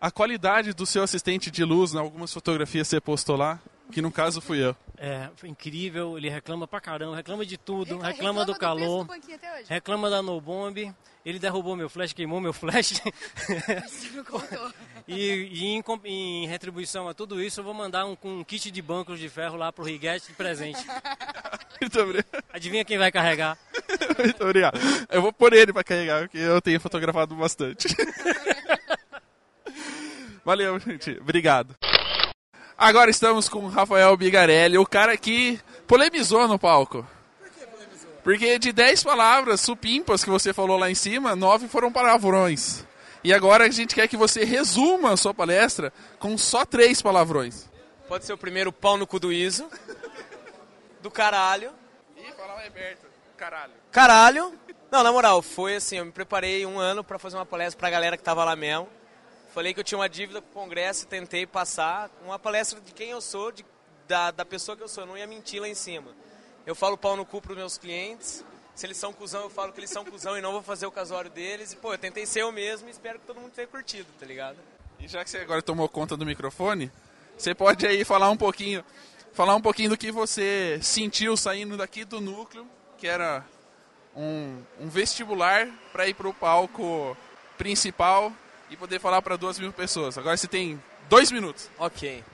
[0.00, 3.60] a qualidade do seu assistente de luz em algumas fotografias que você postou lá,
[3.92, 4.74] que no caso fui eu.
[4.96, 9.06] É, foi incrível, ele reclama pra caramba, reclama de tudo, reclama, do calor,
[9.68, 13.00] reclama da no bomb, ele derrubou meu flash, queimou meu flash.
[15.10, 18.82] e e em, em retribuição a tudo isso, eu vou mandar um, um kit de
[18.82, 20.84] bancos de ferro lá pro Riguete de presente.
[21.80, 22.44] Muito obrigado.
[22.52, 23.58] Adivinha quem vai carregar?
[24.22, 24.78] Muito obrigado.
[25.10, 27.88] Eu vou pôr ele para carregar, porque eu tenho fotografado bastante.
[30.44, 31.18] Valeu, gente.
[31.20, 31.74] Obrigado.
[32.76, 37.06] Agora estamos com o Rafael Bigarelli, o cara que polemizou no palco.
[38.22, 42.84] Porque de 10 palavras supimpas que você falou lá em cima, 9 foram palavrões.
[43.22, 47.68] E agora a gente quer que você resuma a sua palestra com só 3 palavrões.
[48.08, 49.68] Pode ser o primeiro pau no cu do Iso.
[51.02, 51.72] Do caralho.
[52.16, 53.06] Ih, fala mais perto.
[53.36, 53.72] Caralho.
[53.90, 54.58] Caralho.
[54.90, 57.90] Não, na moral, foi assim, eu me preparei um ano pra fazer uma palestra pra
[57.90, 58.88] galera que tava lá mesmo.
[59.54, 62.92] Falei que eu tinha uma dívida com o congresso e tentei passar uma palestra de
[62.92, 63.64] quem eu sou, de,
[64.08, 65.04] da, da pessoa que eu sou.
[65.04, 66.10] Eu não ia mentir lá em cima.
[66.66, 68.44] Eu falo pau no cu pros meus clientes.
[68.80, 70.90] Se eles são cuzão, eu falo que eles são cuzão e não vou fazer o
[70.90, 71.70] casório deles.
[71.74, 74.24] E, pô, eu tentei ser eu mesmo e espero que todo mundo tenha curtido, tá
[74.24, 74.56] ligado?
[74.98, 76.90] E já que você agora tomou conta do microfone,
[77.36, 78.82] você pode aí falar um pouquinho,
[79.34, 82.66] falar um pouquinho do que você sentiu saindo daqui do núcleo,
[82.96, 83.44] que era
[84.16, 87.14] um, um vestibular para ir para o palco
[87.58, 88.32] principal
[88.70, 90.16] e poder falar para duas mil pessoas.
[90.16, 91.68] Agora você tem dois minutos.
[91.76, 92.24] Ok.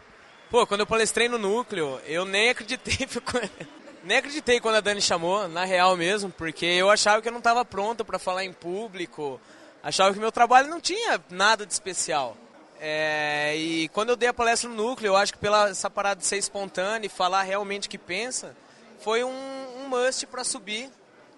[0.49, 3.05] Pô, quando eu palestrei no núcleo, eu nem acreditei.
[4.07, 7.41] nem acreditei quando a Dani chamou, na real mesmo, porque eu achava que eu não
[7.41, 9.41] estava pronto para falar em público.
[9.83, 12.37] Achava que meu trabalho não tinha nada de especial.
[12.79, 16.21] É, e quando eu dei a palestra no núcleo, eu acho que pela essa parada
[16.21, 18.57] de ser espontâneo e falar realmente o que pensa,
[19.01, 19.31] foi um,
[19.79, 20.89] um must para subir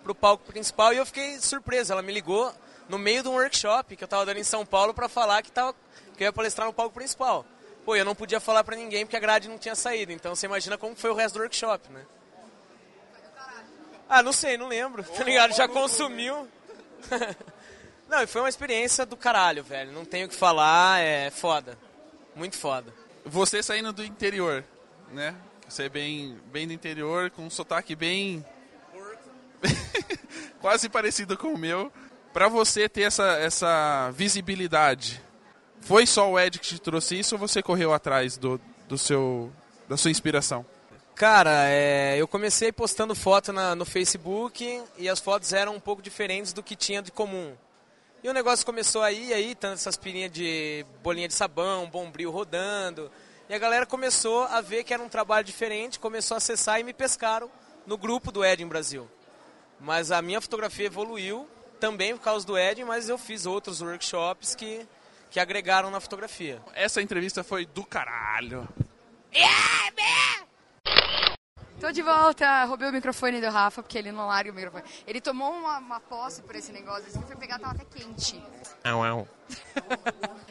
[0.03, 1.93] pro palco principal e eu fiquei surpreso.
[1.93, 2.53] Ela me ligou
[2.87, 5.51] no meio de um workshop que eu tava dando em São Paulo para falar que,
[5.51, 5.75] tava,
[6.17, 7.47] que eu ia palestrar no palco principal.
[7.85, 10.13] Pô, eu não podia falar para ninguém porque a grade não tinha saído.
[10.13, 12.05] Então você imagina como foi o resto do workshop, né?
[14.09, 15.03] Ah, não sei, não lembro.
[15.05, 15.55] Tá ligado?
[15.55, 16.49] Já consumiu.
[18.09, 19.93] não, e foi uma experiência do caralho, velho.
[19.93, 21.79] Não tenho o que falar, é foda.
[22.35, 22.93] Muito foda.
[23.25, 24.65] Você saindo do interior,
[25.13, 25.35] né?
[25.69, 28.45] Você é bem, bem do interior, com um sotaque bem.
[30.61, 31.93] quase parecido com o meu.
[32.33, 35.21] Pra você ter essa, essa visibilidade,
[35.81, 39.53] foi só o Ed que te trouxe isso ou você correu atrás do, do seu,
[39.89, 40.65] da sua inspiração?
[41.19, 46.01] Cara, é, eu comecei postando foto na- no Facebook e as fotos eram um pouco
[46.01, 47.57] diferentes do que tinha de comum.
[48.23, 53.11] E o negócio começou aí, aí, tanto essas pirinhas de bolinha de sabão, bombril rodando.
[53.49, 56.85] E a galera começou a ver que era um trabalho diferente, começou a acessar e
[56.85, 57.51] me pescaram
[57.85, 59.11] no grupo do Ed em Brasil.
[59.81, 61.49] Mas a minha fotografia evoluiu
[61.81, 64.87] também por causa do Ed, mas eu fiz outros workshops que,
[65.33, 66.63] que agregaram na fotografia.
[66.75, 68.69] Essa entrevista foi do caralho.
[71.81, 74.85] Tô de volta, roubei o microfone do Rafa, porque ele não larga o microfone.
[75.07, 78.43] Ele tomou uma, uma posse por esse negócio, assim, foi pegar, tava até quente.
[78.85, 79.29] Au, au.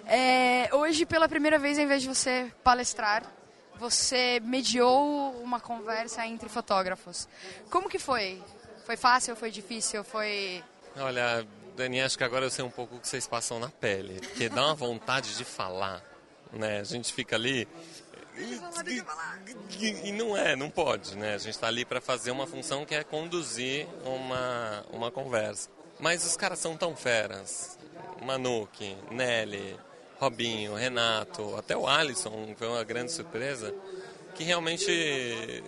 [0.06, 3.24] É, hoje, pela primeira vez, ao invés de você palestrar
[3.80, 7.28] você mediou uma conversa entre fotógrafos.
[7.70, 8.44] Como que foi?
[8.86, 10.64] Foi fácil, foi difícil, foi...
[10.96, 11.46] Olha,
[11.76, 14.50] Dani, acho que agora eu sei um pouco o que vocês passam na pele, porque
[14.50, 16.02] dá uma vontade de falar,
[16.52, 16.80] né?
[16.80, 17.68] A gente fica ali
[19.80, 21.36] e, e não é, não pode, né?
[21.36, 25.70] A gente está ali para fazer uma função que é conduzir uma, uma conversa.
[26.00, 27.78] Mas os caras são tão feras.
[28.22, 29.78] Manuque, Nelly,
[30.20, 33.74] Robinho, Renato, até o Alisson, foi uma grande surpresa,
[34.36, 35.64] que realmente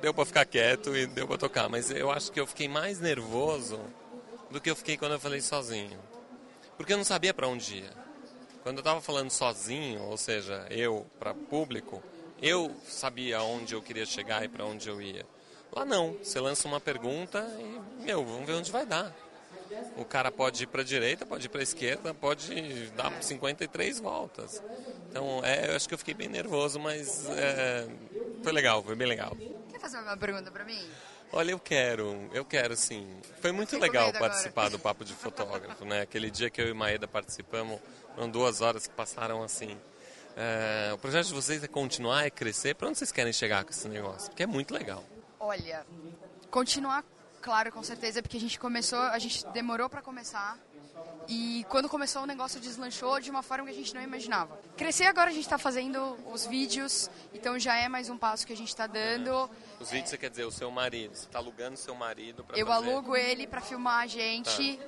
[0.00, 1.68] deu para ficar quieto e deu para tocar.
[1.68, 3.80] Mas eu acho que eu fiquei mais nervoso
[4.50, 5.98] do que eu fiquei quando eu falei sozinho.
[6.76, 8.00] Porque eu não sabia para onde ia.
[8.62, 12.02] Quando eu estava falando sozinho, ou seja, eu para público,
[12.42, 15.26] eu sabia onde eu queria chegar e para onde eu ia.
[15.72, 19.14] Lá não, você lança uma pergunta e, meu, vamos ver onde vai dar.
[19.96, 24.00] O cara pode ir para a direita, pode ir para a esquerda, pode dar 53
[24.00, 24.62] voltas.
[25.08, 27.86] Então, é, eu acho que eu fiquei bem nervoso, mas é,
[28.42, 29.36] foi legal, foi bem legal.
[29.70, 30.80] Quer fazer uma pergunta para mim?
[31.32, 33.06] Olha, eu quero, eu quero sim.
[33.40, 34.76] Foi muito legal participar agora.
[34.76, 36.00] do Papo de Fotógrafo, né?
[36.00, 37.78] Aquele dia que eu e Maeda participamos,
[38.14, 39.76] foram duas horas que passaram assim.
[40.36, 42.74] É, o projeto de vocês é continuar, é crescer.
[42.74, 44.30] Para onde vocês querem chegar com esse negócio?
[44.30, 45.04] Porque é muito legal.
[45.38, 45.84] Olha,
[46.50, 47.04] continuar,
[47.40, 50.58] claro, com certeza, porque a gente começou, a gente demorou para começar.
[51.28, 54.58] E quando começou o negócio deslanchou de uma forma que a gente não imaginava.
[54.76, 58.52] Crescer agora a gente está fazendo os vídeos, então já é mais um passo que
[58.52, 59.48] a gente está dando.
[59.78, 61.14] Os vídeos, você quer dizer, o seu marido.
[61.14, 62.90] Você está alugando seu marido para Eu fazer...
[62.90, 64.80] alugo ele para filmar a gente.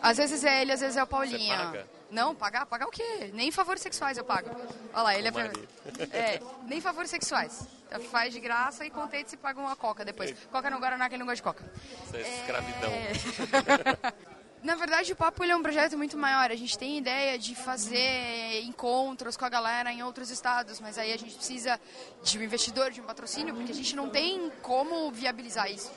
[0.00, 1.56] Às vezes é ele, às vezes é o Paulinho.
[1.56, 1.99] Você paga?
[2.10, 2.66] Não, pagar?
[2.66, 3.30] Pagar o quê?
[3.32, 4.50] Nem favores sexuais eu pago.
[4.92, 6.40] Olha lá, ele é, é.
[6.66, 7.66] Nem favores sexuais.
[7.86, 10.34] Então, Faz de graça e contente se paga uma coca depois.
[10.50, 11.64] Coca no Guaraná, que ele não gosta de coca.
[12.06, 12.90] Isso é escravidão.
[12.90, 14.30] É.
[14.62, 16.50] Na verdade, o Papo é um projeto muito maior.
[16.50, 21.14] A gente tem ideia de fazer encontros com a galera em outros estados, mas aí
[21.14, 21.80] a gente precisa
[22.22, 25.90] de um investidor, de um patrocínio, porque a gente não tem como viabilizar isso.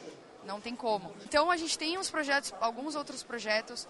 [0.45, 1.13] Não tem como.
[1.23, 3.87] Então a gente tem uns projetos, alguns outros projetos,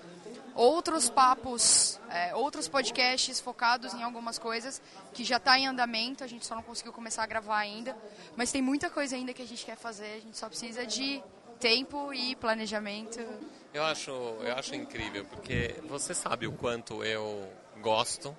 [0.56, 4.82] outros papos, é, outros podcasts focados em algumas coisas
[5.14, 6.24] que já está em andamento.
[6.24, 7.98] A gente só não conseguiu começar a gravar ainda,
[8.36, 10.14] mas tem muita coisa ainda que a gente quer fazer.
[10.14, 11.24] A gente só precisa de
[11.60, 13.20] tempo e planejamento.
[13.74, 17.50] Eu acho, eu acho incrível, porque você sabe o quanto eu
[17.82, 18.38] gosto,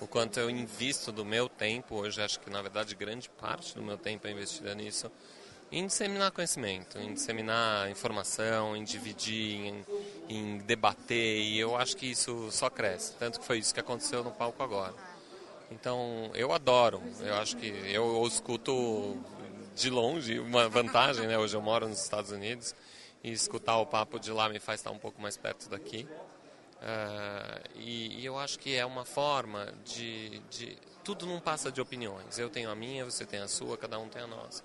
[0.00, 3.82] o quanto eu invisto do meu tempo, hoje acho que na verdade grande parte do
[3.82, 5.10] meu tempo é investida nisso,
[5.72, 9.86] em disseminar conhecimento, em disseminar informação, em dividir, em,
[10.28, 14.24] em debater, e eu acho que isso só cresce, tanto que foi isso que aconteceu
[14.24, 14.94] no palco agora.
[15.70, 19.16] Então, eu adoro, eu acho que eu, eu escuto
[19.76, 21.38] de longe, uma vantagem, né?
[21.38, 22.74] Hoje eu moro nos Estados Unidos,
[23.22, 26.08] e escutar o papo de lá me faz estar um pouco mais perto daqui.
[26.82, 30.76] Ah, e, e eu acho que é uma forma de, de.
[31.04, 32.38] Tudo não passa de opiniões.
[32.38, 34.64] Eu tenho a minha, você tem a sua, cada um tem a nossa.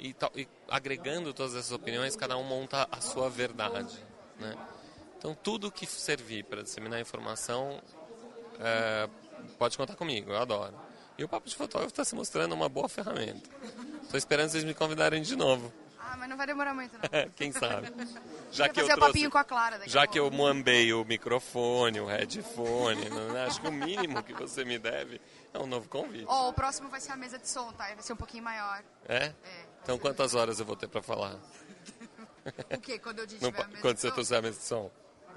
[0.00, 3.98] E, e agregando todas essas opiniões, cada um monta a sua verdade.
[4.38, 4.56] Né?
[5.18, 7.82] Então, tudo que servir para disseminar informação,
[8.58, 9.06] é,
[9.58, 10.74] pode contar comigo, eu adoro.
[11.18, 13.50] E o Papo de Fotógrafo está se mostrando uma boa ferramenta.
[14.02, 15.70] Estou esperando vocês me convidarem de novo.
[15.98, 17.02] Ah, mas não vai demorar muito, não.
[17.36, 17.92] Quem sabe?
[18.50, 19.28] Já que eu trouxe,
[19.86, 23.44] já que eu muambei o microfone, o headphone, né?
[23.44, 25.20] acho que o mínimo que você me deve
[25.52, 26.24] é um novo convite.
[26.26, 27.84] Ó, o próximo vai ser a mesa de som, tá?
[27.88, 28.82] Vai ser um pouquinho maior.
[29.06, 29.26] É?
[29.26, 29.34] É.
[29.82, 31.36] Então quantas horas eu vou ter para falar?
[32.74, 32.98] O quê?
[32.98, 34.90] Quando eu tiver Não mesa quando você trouxer a mesa de som?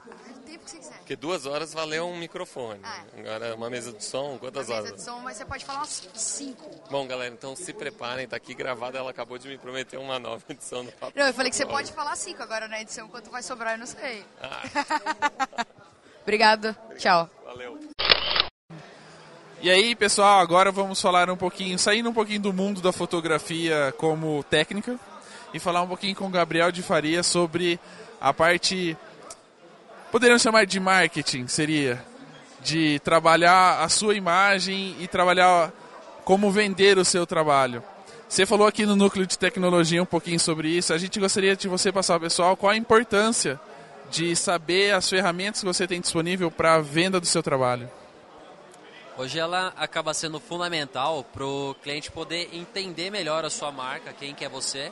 [0.06, 0.98] O tempo que você quiser.
[0.98, 2.80] Porque duas horas valeu um microfone.
[2.84, 3.04] Ah.
[3.18, 4.96] Agora uma mesa de som, quantas mesa horas?
[4.96, 6.70] de som, mas você pode falar uns cinco.
[6.90, 10.44] Bom, galera, então se preparem, tá aqui gravado, ela acabou de me prometer uma nova
[10.50, 11.18] edição do Papo.
[11.18, 13.08] Não, eu falei que você pode falar cinco agora na edição.
[13.08, 14.26] Quanto vai sobrar, eu não sei.
[14.42, 14.64] Ah,
[16.24, 16.76] Obrigado.
[16.98, 17.30] Tchau.
[17.46, 17.80] valeu.
[19.64, 23.94] E aí, pessoal, agora vamos falar um pouquinho, saindo um pouquinho do mundo da fotografia
[23.98, 25.00] como técnica
[25.54, 27.80] e falar um pouquinho com o Gabriel de Faria sobre
[28.20, 28.98] a parte
[30.12, 32.04] poderíamos chamar de marketing, seria
[32.62, 35.72] de trabalhar a sua imagem e trabalhar
[36.26, 37.82] como vender o seu trabalho.
[38.28, 40.94] Você falou aqui no núcleo de tecnologia um pouquinho sobre isso.
[40.94, 43.58] A gente gostaria de você passar pessoal qual a importância
[44.12, 47.90] de saber as ferramentas que você tem disponível para a venda do seu trabalho.
[49.16, 54.34] Hoje ela acaba sendo fundamental para o cliente poder entender melhor a sua marca, quem
[54.34, 54.92] que é você,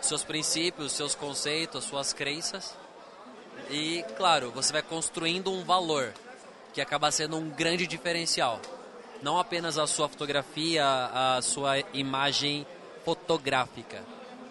[0.00, 2.74] seus princípios, seus conceitos, suas crenças.
[3.70, 6.12] E, claro, você vai construindo um valor
[6.74, 8.60] que acaba sendo um grande diferencial.
[9.22, 12.66] Não apenas a sua fotografia, a sua imagem
[13.04, 14.02] fotográfica,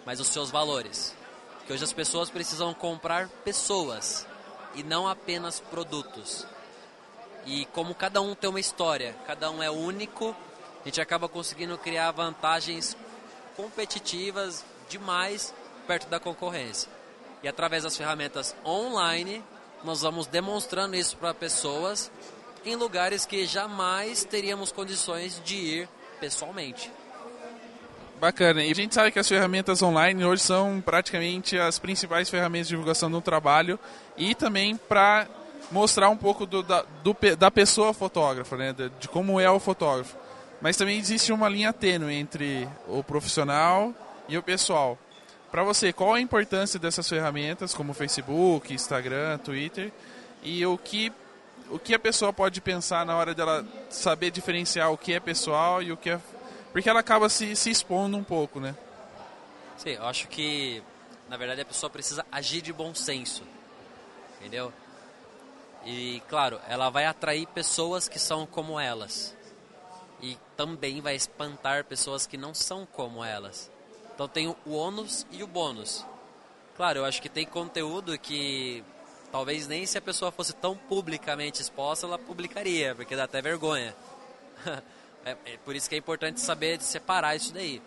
[0.06, 1.14] mas os seus valores.
[1.58, 4.26] Porque hoje as pessoas precisam comprar pessoas
[4.74, 6.46] e não apenas produtos.
[7.44, 10.34] E como cada um tem uma história, cada um é único
[10.82, 12.96] a gente acaba conseguindo criar vantagens
[13.56, 15.54] competitivas demais
[15.86, 16.90] perto da concorrência.
[17.42, 19.42] E através das ferramentas online,
[19.84, 22.10] nós vamos demonstrando isso para pessoas
[22.64, 26.90] em lugares que jamais teríamos condições de ir pessoalmente.
[28.20, 28.64] Bacana.
[28.64, 32.74] E a gente sabe que as ferramentas online hoje são praticamente as principais ferramentas de
[32.74, 33.78] divulgação do trabalho
[34.16, 35.28] e também para
[35.70, 38.72] mostrar um pouco do, da, do, da pessoa fotógrafa, né?
[38.72, 40.16] de, de como é o fotógrafo.
[40.60, 43.92] Mas também existe uma linha tênue entre o profissional
[44.28, 44.98] e o pessoal.
[45.50, 49.92] Para você, qual a importância dessas ferramentas, como Facebook, Instagram, Twitter,
[50.42, 51.12] e o que,
[51.68, 55.82] o que a pessoa pode pensar na hora dela saber diferenciar o que é pessoal
[55.82, 56.20] e o que é
[56.72, 58.74] porque ela acaba se, se expondo um pouco, né?
[59.76, 60.82] Sim, eu acho que,
[61.28, 63.42] na verdade, a pessoa precisa agir de bom senso,
[64.40, 64.72] entendeu?
[65.84, 69.36] E, claro, ela vai atrair pessoas que são como elas.
[70.20, 73.70] E também vai espantar pessoas que não são como elas.
[74.14, 76.06] Então tem o ônus e o bônus.
[76.76, 78.84] Claro, eu acho que tem conteúdo que
[79.32, 83.94] talvez nem se a pessoa fosse tão publicamente exposta, ela publicaria, porque dá até vergonha.
[85.24, 87.80] É, é, por isso que é importante saber separar isso daí.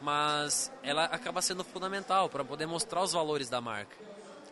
[0.00, 4.05] Mas ela acaba sendo fundamental para poder mostrar os valores da marca.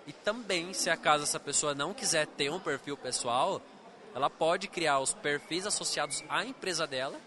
[0.07, 3.61] E também, se acaso essa pessoa não quiser ter um perfil pessoal,
[4.15, 7.19] ela pode criar os perfis associados à empresa dela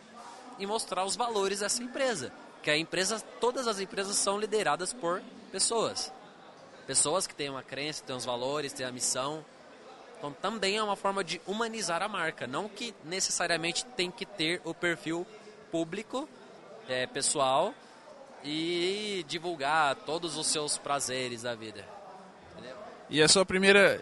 [0.60, 2.32] e mostrar os valores dessa empresa.
[2.62, 6.12] Que a empresa, todas as empresas são lideradas por pessoas.
[6.86, 9.44] Pessoas que têm uma crença, têm os valores, têm a missão.
[10.18, 14.62] Então também é uma forma de humanizar a marca, não que necessariamente tem que ter
[14.64, 15.28] o perfil
[15.72, 16.28] público,
[16.88, 17.74] é, pessoal
[18.44, 21.97] e divulgar todos os seus prazeres da vida.
[23.10, 24.02] E a sua primeira,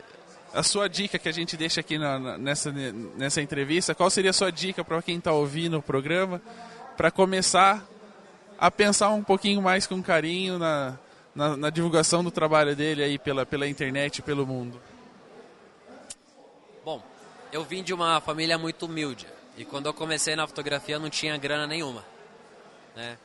[0.54, 4.34] a sua dica que a gente deixa aqui na, nessa, nessa entrevista, qual seria a
[4.34, 6.42] sua dica para quem está ouvindo o programa
[6.98, 7.86] para começar
[8.58, 10.98] a pensar um pouquinho mais com carinho na,
[11.36, 14.82] na, na divulgação do trabalho dele aí pela, pela internet, pelo mundo?
[16.84, 17.04] Bom,
[17.52, 21.38] eu vim de uma família muito humilde e quando eu comecei na fotografia não tinha
[21.38, 22.04] grana nenhuma,
[22.96, 23.18] né?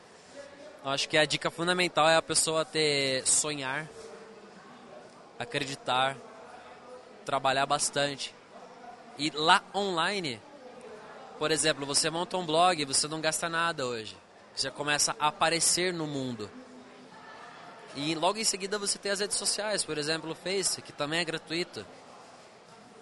[0.83, 3.87] Eu acho que a dica fundamental é a pessoa ter sonhar,
[5.41, 6.15] acreditar,
[7.25, 8.33] trabalhar bastante.
[9.17, 10.41] E lá online,
[11.37, 14.15] por exemplo, você monta um blog, você não gasta nada hoje.
[14.55, 16.49] Você começa a aparecer no mundo.
[17.95, 21.19] E logo em seguida você tem as redes sociais, por exemplo, o Face, que também
[21.19, 21.85] é gratuito.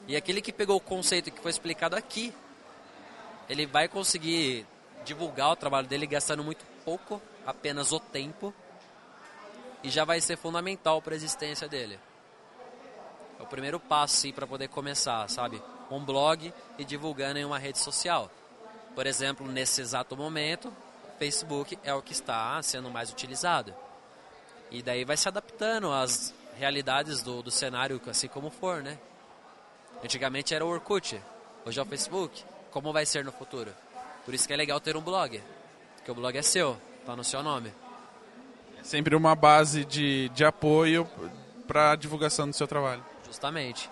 [0.08, 2.34] E aquele que pegou o conceito que foi explicado aqui,
[3.48, 4.66] ele vai conseguir
[5.06, 8.54] divulgar o trabalho dele gastando muito pouco, apenas o tempo,
[9.84, 12.00] e já vai ser fundamental para a existência dele.
[13.40, 15.62] É o primeiro passo para poder começar, sabe?
[15.90, 18.30] Um blog e divulgando em uma rede social.
[18.94, 20.74] Por exemplo, nesse exato momento,
[21.18, 23.74] Facebook é o que está sendo mais utilizado.
[24.70, 29.00] E daí vai se adaptando às realidades do, do cenário, assim como for, né?
[30.04, 31.22] Antigamente era o Orkut,
[31.66, 32.44] hoje é o Facebook.
[32.72, 33.74] Como vai ser no futuro?
[34.26, 35.42] Por isso que é legal ter um blog,
[35.96, 37.74] porque o blog é seu, está no seu nome.
[38.80, 41.10] É sempre uma base de, de apoio
[41.68, 43.04] para a divulgação do seu trabalho.
[43.30, 43.90] Justamente.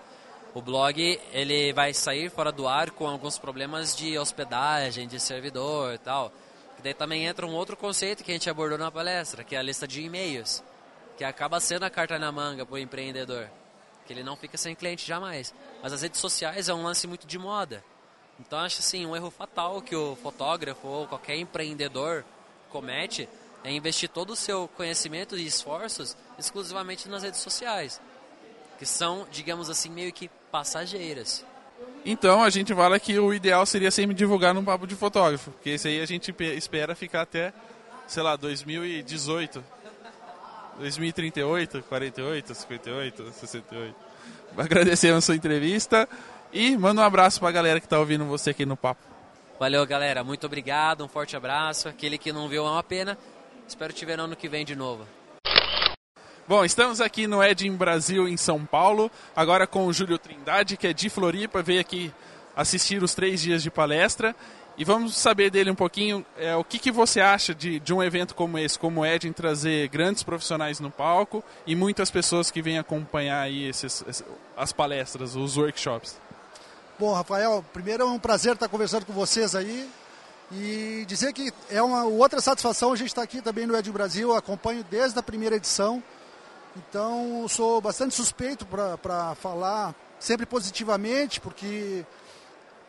[0.54, 5.93] O blog ele vai sair fora do ar com alguns problemas de hospedagem, de servidor
[5.93, 6.32] e tal.
[6.78, 9.60] E daí também entra um outro conceito que a gente abordou na palestra, que é
[9.60, 10.62] a lista de e-mails,
[11.15, 13.50] que acaba sendo a carta na manga para o empreendedor
[14.08, 15.54] que ele não fica sem cliente jamais.
[15.84, 17.84] Mas as redes sociais é um lance muito de moda.
[18.39, 22.23] Então acho assim, um erro fatal que o fotógrafo ou qualquer empreendedor
[22.69, 23.28] comete
[23.63, 28.00] é investir todo o seu conhecimento e esforços exclusivamente nas redes sociais,
[28.78, 31.46] que são, digamos assim, meio que passageiras.
[32.06, 35.72] Então a gente fala que o ideal seria sempre divulgar num papo de fotógrafo, porque
[35.72, 37.54] esse aí a gente espera ficar até,
[38.08, 39.78] sei lá, 2018
[40.78, 43.96] 2038, 48, 58, 68.
[44.56, 46.08] Agradecemos a sua entrevista
[46.54, 49.02] e manda um abraço para a galera que está ouvindo você aqui no papo.
[49.60, 50.24] Valeu, galera.
[50.24, 51.04] Muito obrigado.
[51.04, 51.90] Um forte abraço.
[51.90, 53.18] Aquele que não viu é uma pena.
[53.68, 55.06] Espero te ver no ano que vem de novo.
[56.47, 60.88] Bom, estamos aqui no Edin Brasil, em São Paulo, agora com o Júlio Trindade, que
[60.88, 62.10] é de Floripa, veio aqui
[62.55, 64.33] assistir os três dias de palestra.
[64.77, 68.01] E vamos saber dele um pouquinho é, o que, que você acha de, de um
[68.01, 72.62] evento como esse, como é de trazer grandes profissionais no palco e muitas pessoas que
[72.62, 74.23] vêm acompanhar aí esses,
[74.56, 76.17] as palestras, os workshops.
[76.98, 79.89] Bom, Rafael, primeiro é um prazer estar conversando com vocês aí
[80.50, 84.33] e dizer que é uma outra satisfação a gente estar aqui também no Ed Brasil,
[84.33, 86.02] acompanho desde a primeira edição,
[86.78, 92.06] então sou bastante suspeito para falar sempre positivamente, porque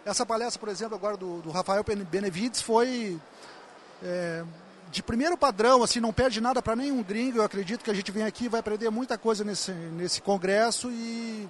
[0.04, 3.20] Essa palestra, por exemplo, agora do, do Rafael Benevides foi
[4.02, 4.42] é,
[4.90, 7.38] de primeiro padrão, assim, não perde nada para nenhum gringo.
[7.38, 10.90] Eu acredito que a gente vem aqui e vai aprender muita coisa nesse, nesse congresso
[10.90, 11.46] e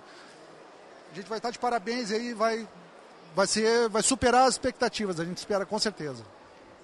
[1.13, 2.67] a gente vai estar de parabéns aí, vai,
[3.35, 6.25] vai, ser, vai superar as expectativas, a gente espera com certeza.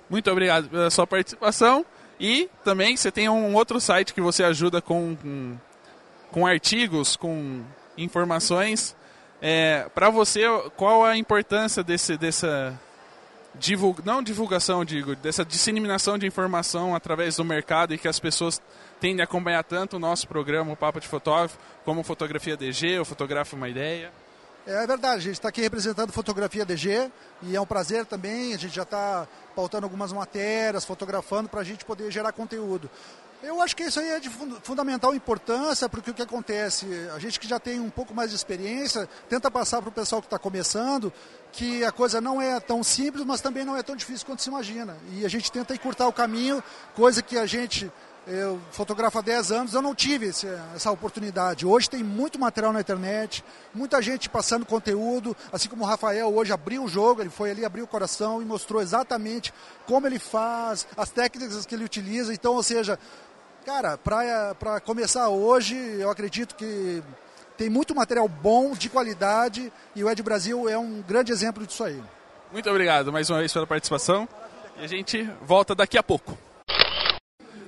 [0.08, 1.84] Muito obrigado pela sua participação.
[2.18, 5.56] E também você tem um outro site que você ajuda com, com,
[6.30, 7.62] com artigos, com
[7.96, 8.96] informações.
[9.42, 10.42] É, Para você,
[10.76, 12.78] qual a importância desse, dessa
[13.54, 18.60] divulga, não divulgação, digo, dessa disseminação de informação através do mercado e que as pessoas
[19.00, 23.04] tendem a acompanhar tanto o nosso programa, o Papo de Fotógrafo, como Fotografia DG, o
[23.04, 24.10] Fotografa Uma Ideia?
[24.66, 27.10] É verdade, a gente está aqui representando Fotografia DG
[27.42, 31.64] e é um prazer também, a gente já está pautando algumas matérias, fotografando para a
[31.64, 32.88] gente poder gerar conteúdo.
[33.42, 37.18] Eu acho que isso aí é de fun- fundamental importância, porque o que acontece, a
[37.18, 40.26] gente que já tem um pouco mais de experiência, tenta passar para o pessoal que
[40.28, 41.12] está começando
[41.52, 44.48] que a coisa não é tão simples, mas também não é tão difícil quanto se
[44.48, 44.96] imagina.
[45.12, 46.64] E a gente tenta encurtar o caminho,
[46.96, 47.92] coisa que a gente
[48.26, 51.66] eu fotografo há 10 anos, eu não tive esse- essa oportunidade.
[51.66, 53.44] Hoje tem muito material na internet,
[53.74, 57.64] muita gente passando conteúdo, assim como o Rafael hoje abriu o jogo, ele foi ali,
[57.64, 59.52] abriu o coração e mostrou exatamente
[59.86, 62.32] como ele faz, as técnicas que ele utiliza.
[62.32, 62.98] Então, ou seja,
[63.66, 67.02] cara, para começar hoje, eu acredito que
[67.58, 71.84] tem muito material bom, de qualidade, e o Ed Brasil é um grande exemplo disso
[71.84, 72.02] aí.
[72.50, 74.28] Muito obrigado mais uma vez pela participação.
[74.78, 76.36] E a gente volta daqui a pouco.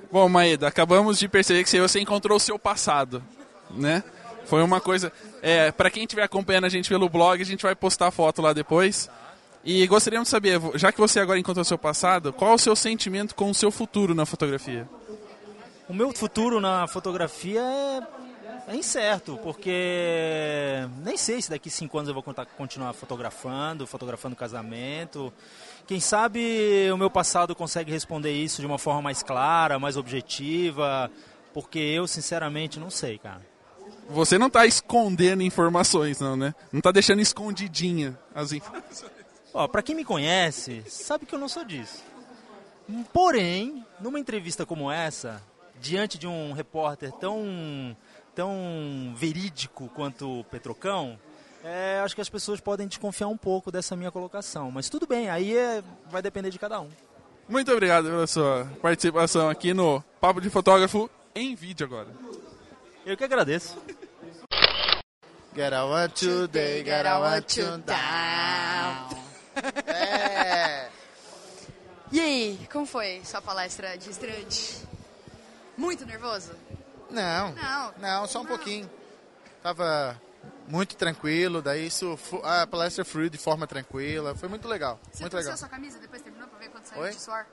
[0.09, 3.21] Bom, Maeda, acabamos de perceber que você encontrou o seu passado,
[3.69, 4.03] né?
[4.45, 5.11] Foi uma coisa.
[5.41, 8.41] É, para quem estiver acompanhando a gente pelo blog, a gente vai postar a foto
[8.41, 9.09] lá depois.
[9.65, 12.73] E gostaríamos de saber, já que você agora encontrou o seu passado, qual o seu
[12.73, 14.87] sentimento com o seu futuro na fotografia?
[15.89, 22.07] O meu futuro na fotografia é, é incerto, porque nem sei se daqui cinco anos
[22.07, 22.23] eu vou
[22.57, 25.33] continuar fotografando, fotografando casamento.
[25.87, 31.09] Quem sabe o meu passado consegue responder isso de uma forma mais clara, mais objetiva,
[31.53, 33.41] porque eu sinceramente não sei, cara.
[34.09, 36.53] Você não está escondendo informações, não, né?
[36.73, 39.11] Não está deixando escondidinha as informações.
[39.53, 42.03] Ó, pra quem me conhece, sabe que eu não sou disso.
[43.13, 45.41] Porém, numa entrevista como essa,
[45.79, 47.95] diante de um repórter tão,
[48.35, 51.17] tão verídico quanto o Petrocão,
[51.69, 54.71] é, acho que as pessoas podem desconfiar um pouco dessa minha colocação.
[54.71, 56.89] Mas tudo bem, aí é- vai depender de cada um.
[57.49, 62.07] Muito obrigado pela sua participação aqui no Papo de Fotógrafo em vídeo agora.
[63.05, 63.77] Eu que agradeço.
[65.55, 69.17] Get I want today, get I want you down.
[69.87, 70.89] É.
[72.11, 74.77] E aí, como foi sua palestra de estreante?
[75.75, 76.51] Muito nervoso?
[77.09, 77.93] Não, Não.
[77.97, 78.87] não, só um pouquinho.
[79.63, 80.21] Tava
[80.67, 85.35] muito tranquilo, daí isso, a palestra fluiu de forma tranquila, foi muito legal, Você muito
[85.35, 85.53] legal.
[85.53, 87.09] a sua camisa depois terminou pra ver quanto saiu Oi?
[87.11, 87.45] de suor?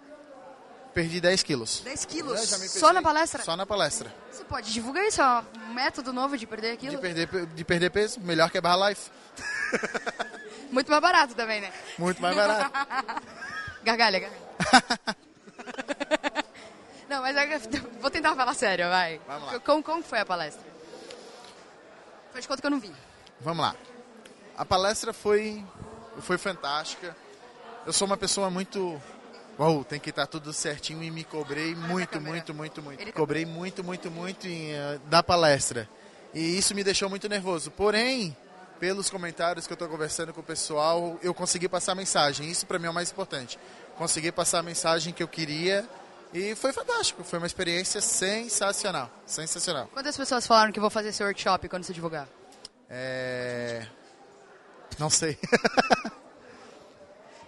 [0.92, 1.80] Perdi 10 quilos.
[1.80, 2.52] 10 quilos?
[2.52, 3.42] É, Só na palestra?
[3.42, 4.14] Só na palestra.
[4.30, 6.92] Você pode divulgar isso, ó, um método novo de perder aquilo?
[6.94, 9.10] De perder, pe- de perder peso, melhor que a Barra Life.
[10.70, 11.72] Muito mais barato também, né?
[11.98, 12.70] Muito mais barato.
[13.82, 14.44] gargalha, gargalha.
[17.08, 17.58] Não, mas é
[18.00, 19.20] vou tentar falar sério, vai.
[19.26, 19.60] Vamos lá.
[19.60, 20.62] Como, como foi a palestra?
[22.34, 22.90] Faz conta que eu não vi.
[23.40, 23.76] Vamos lá.
[24.58, 25.64] A palestra foi,
[26.18, 27.16] foi fantástica.
[27.86, 29.00] Eu sou uma pessoa muito.
[29.56, 33.12] Uau, tem que estar tudo certinho e me cobrei muito, muito, muito, muito.
[33.12, 35.88] Cobrei muito, muito, muito em, eh, da palestra.
[36.34, 37.70] E isso me deixou muito nervoso.
[37.70, 38.36] Porém,
[38.80, 42.50] pelos comentários que eu estou conversando com o pessoal, eu consegui passar a mensagem.
[42.50, 43.60] Isso para mim é o mais importante.
[43.96, 45.88] Consegui passar a mensagem que eu queria
[46.34, 47.22] e foi fantástico.
[47.24, 49.10] Foi uma experiência sensacional.
[49.26, 49.88] Sensacional.
[49.92, 52.28] Quantas pessoas falaram que vou fazer esse workshop quando você divulgar?
[52.90, 53.86] É...
[54.98, 55.38] Não sei.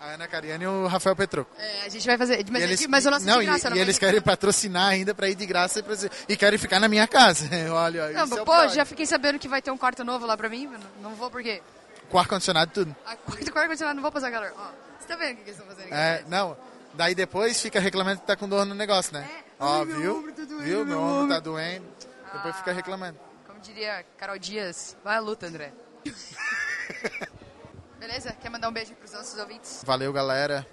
[0.01, 1.51] a Ana Cariani e o Rafael Petruco.
[1.59, 2.45] É, a gente vai fazer.
[2.51, 4.21] Mas, E eles, mas o nosso é não, de graça, e, não e eles querem
[4.21, 5.95] patrocinar ainda para ir de graça e, pra-
[6.29, 7.49] e querem ficar na minha casa.
[7.73, 8.69] Olha, Não, é pô, pior.
[8.69, 10.67] já fiquei sabendo que vai ter um quarto novo lá pra mim.
[10.67, 11.63] Não, não vou por quê?
[12.11, 12.97] Com ar-condicionado e tudo.
[13.05, 14.53] A quarto com ar-condicionado, não vou passar calor.
[14.57, 14.69] Ó,
[15.01, 15.95] você tá vendo o que eles estão fazendo aqui?
[15.95, 16.57] É, não,
[16.97, 19.29] daí depois fica reclamando que tá com dor no negócio, né?
[19.59, 19.79] Ó, É.
[19.81, 20.19] Ai, meu viu?
[20.19, 20.87] ombro doendo, viu?
[20.87, 21.87] meu ombro tá doendo.
[22.33, 23.19] Depois fica reclamando.
[23.47, 25.73] Como diria Carol Dias, vai à luta, André.
[27.99, 28.33] Beleza?
[28.33, 29.83] Quer mandar um beijo pros nossos ouvintes?
[29.85, 30.67] Valeu, galera.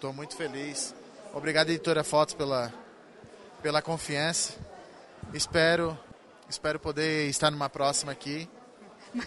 [0.00, 0.94] Tô muito feliz.
[1.34, 2.72] Obrigado, editora Fotos, pela,
[3.62, 4.54] pela confiança.
[5.34, 5.98] Espero,
[6.48, 8.48] espero poder estar numa próxima aqui.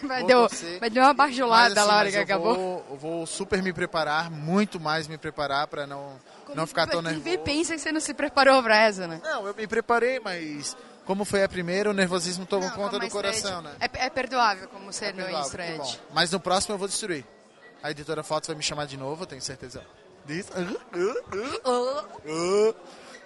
[0.04, 0.48] Vai, Vou deu,
[0.80, 2.56] vai dar uma bajulada Mas, assim, lá na hora mas que acabou.
[2.56, 6.20] Vou, eu vou super me preparar, muito mais me preparar para não,
[6.54, 7.24] não ficar tão Quem nervoso.
[7.24, 9.20] vê pensa que você não se preparou pra essa, né?
[9.24, 10.76] Não, eu me preparei, mas
[11.06, 13.42] como foi a primeira, o nervosismo tomou conta Como do estreante.
[13.42, 13.72] coração, né?
[13.80, 15.98] É, é perdoável como ser no Perdoável, estreante.
[15.98, 16.14] que bom.
[16.14, 17.26] Mas no próximo eu vou destruir.
[17.84, 19.84] A editora Fotos vai me chamar de novo, eu tenho certeza
[20.26, 20.52] disso.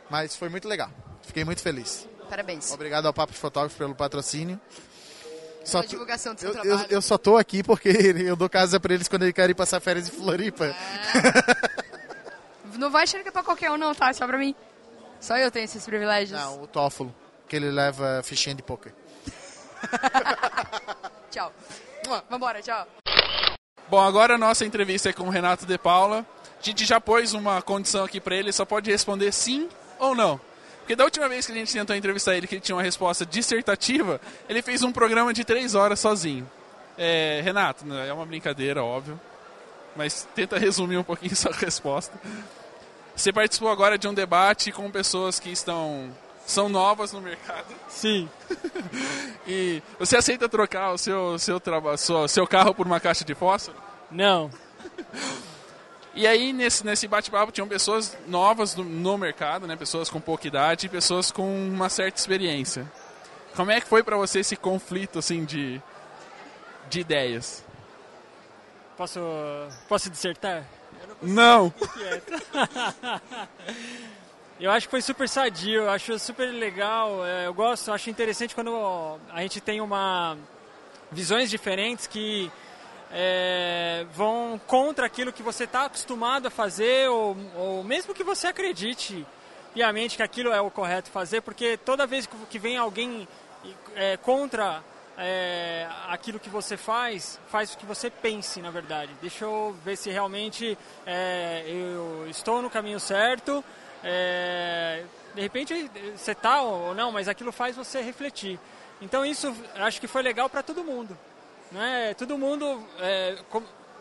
[0.10, 0.90] Mas foi muito legal.
[1.22, 2.08] Fiquei muito feliz.
[2.30, 2.72] Parabéns.
[2.72, 4.60] Obrigado ao Papo de Fotógrafo pelo patrocínio.
[5.66, 6.84] Só tô- divulgação do seu eu, trabalho.
[6.84, 9.80] eu, eu só tô aqui porque eu dou casa pra eles quando eles querem passar
[9.82, 10.74] férias em Floripa.
[12.76, 14.14] Não vai achando que é pra qualquer um, não, tá?
[14.14, 14.54] Só pra mim.
[15.20, 16.40] Só eu tenho esses privilégios.
[16.40, 17.14] Não, o Tófolo,
[17.48, 18.94] que ele leva fichinha de poker.
[21.32, 21.52] Tchau.
[22.30, 22.88] Vambora, tchau.
[23.90, 26.26] Bom, agora a nossa entrevista é com o Renato De Paula.
[26.60, 30.40] A gente já pôs uma condição aqui pra ele, só pode responder sim ou não.
[30.86, 33.26] Porque da última vez que a gente tentou entrevistar ele, que ele tinha uma resposta
[33.26, 36.48] dissertativa, ele fez um programa de três horas sozinho.
[36.96, 39.20] É, Renato, né, é uma brincadeira, óbvio.
[39.96, 42.14] Mas tenta resumir um pouquinho sua resposta.
[43.16, 46.16] Você participou agora de um debate com pessoas que estão
[46.46, 47.66] são novas no mercado.
[47.90, 48.30] Sim.
[49.48, 53.34] e você aceita trocar o seu seu traba- sua- seu carro por uma caixa de
[53.34, 53.76] fósforo?
[54.12, 54.52] Não.
[56.16, 59.76] E aí, nesse, nesse bate-papo, tinham pessoas novas no, no mercado, né?
[59.76, 62.90] Pessoas com pouca idade e pessoas com uma certa experiência.
[63.56, 65.82] Como é que foi pra você esse conflito, assim, de,
[66.90, 67.64] de ideias?
[68.96, 69.20] Posso,
[69.90, 70.66] posso dissertar?
[71.22, 71.70] Não!
[71.70, 72.34] Quieto.
[74.58, 77.26] Eu acho que foi super sadio, eu acho super legal.
[77.26, 80.38] é, Eu gosto, eu acho interessante quando a gente tem uma
[81.12, 82.50] visões diferentes que
[83.12, 88.48] é, vão contra aquilo que você está acostumado a fazer ou, ou mesmo que você
[88.48, 89.26] acredite
[89.74, 93.28] piamente que aquilo é o correto fazer, porque toda vez que- vem alguém
[93.96, 94.82] é, contra
[95.18, 99.12] é, aquilo que você faz, faz o que você pense, na verdade.
[99.22, 103.64] Deixa eu ver se realmente é, eu estou no caminho certo.
[104.04, 105.04] É,
[105.34, 108.60] de repente você está ou não, mas aquilo faz você refletir.
[109.02, 111.18] Então isso acho que foi legal para todo mundo.
[111.72, 112.14] Né?
[112.14, 113.38] Todo mundo é,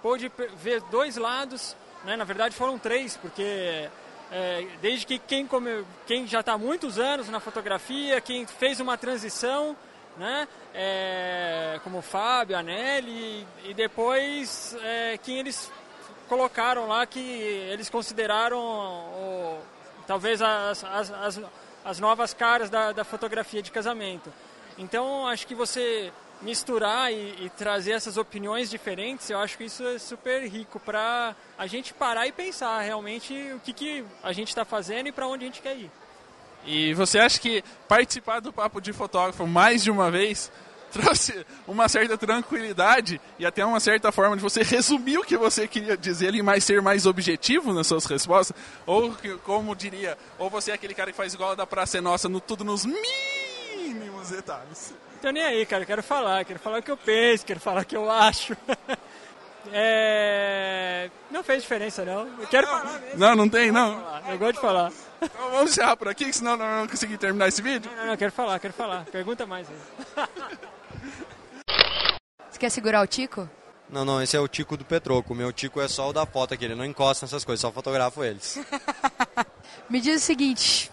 [0.03, 2.17] pôde ver dois lados, né?
[2.17, 3.89] na verdade foram três, porque
[4.31, 8.81] é, desde que quem, come, quem já está há muitos anos na fotografia, quem fez
[8.81, 9.77] uma transição,
[10.17, 10.47] né?
[10.73, 15.71] É, como o Fábio, a Nelly, e, e depois é, quem eles
[16.29, 19.61] colocaram lá que eles consideraram o-
[20.07, 21.41] talvez as, as, as,
[21.85, 24.33] as novas caras da, da fotografia de casamento.
[24.79, 26.13] Então acho que você
[26.45, 31.35] misturar e, e trazer essas opiniões diferentes, eu acho que isso é super rico para
[31.59, 35.27] a gente parar e pensar realmente o que, que a gente está fazendo e para
[35.27, 35.91] onde a gente quer ir.
[36.67, 40.53] E você acha que participar do Papo de Fotógrafo mais de uma vez
[40.93, 45.67] trouxe uma certa tranquilidade e até uma certa forma de você resumir o que você
[45.67, 48.57] queria dizer e mais ser mais objetivo nas suas respostas?
[48.87, 52.01] Ou, como diria, ou você é aquele cara que faz igual a da Praça é
[52.01, 54.95] Nossa, no, tudo nos mínimos detalhes?
[55.25, 55.85] Tô nem aí, cara.
[55.85, 58.55] Eu quero falar, quero falar o que eu penso, quero falar o que eu acho.
[59.73, 61.11] É...
[61.31, 62.29] Não fez diferença, não.
[62.39, 63.19] Eu quero falar mesmo.
[63.19, 63.99] Não, não tem, não?
[64.29, 64.93] Eu gosto de falar.
[65.23, 67.91] Então vamos encerrar por aqui, que senão não vamos conseguir terminar esse vídeo.
[67.91, 69.07] Não, não, não, quero falar, quero falar.
[69.07, 70.27] Pergunta mais aí.
[72.51, 73.49] Você quer segurar o Tico?
[73.89, 75.33] Não, não, esse é o Tico do Petroco.
[75.33, 77.73] O meu Tico é só o da foto aqui, ele não encosta nessas coisas, só
[77.73, 78.61] fotografo eles.
[79.89, 80.93] Me diz o seguinte,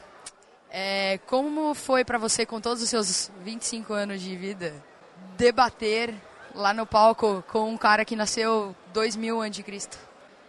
[0.71, 4.73] é, como foi pra você, com todos os seus 25 anos de vida,
[5.37, 6.13] debater
[6.55, 9.89] lá no palco com um cara que nasceu 2000 a.C.?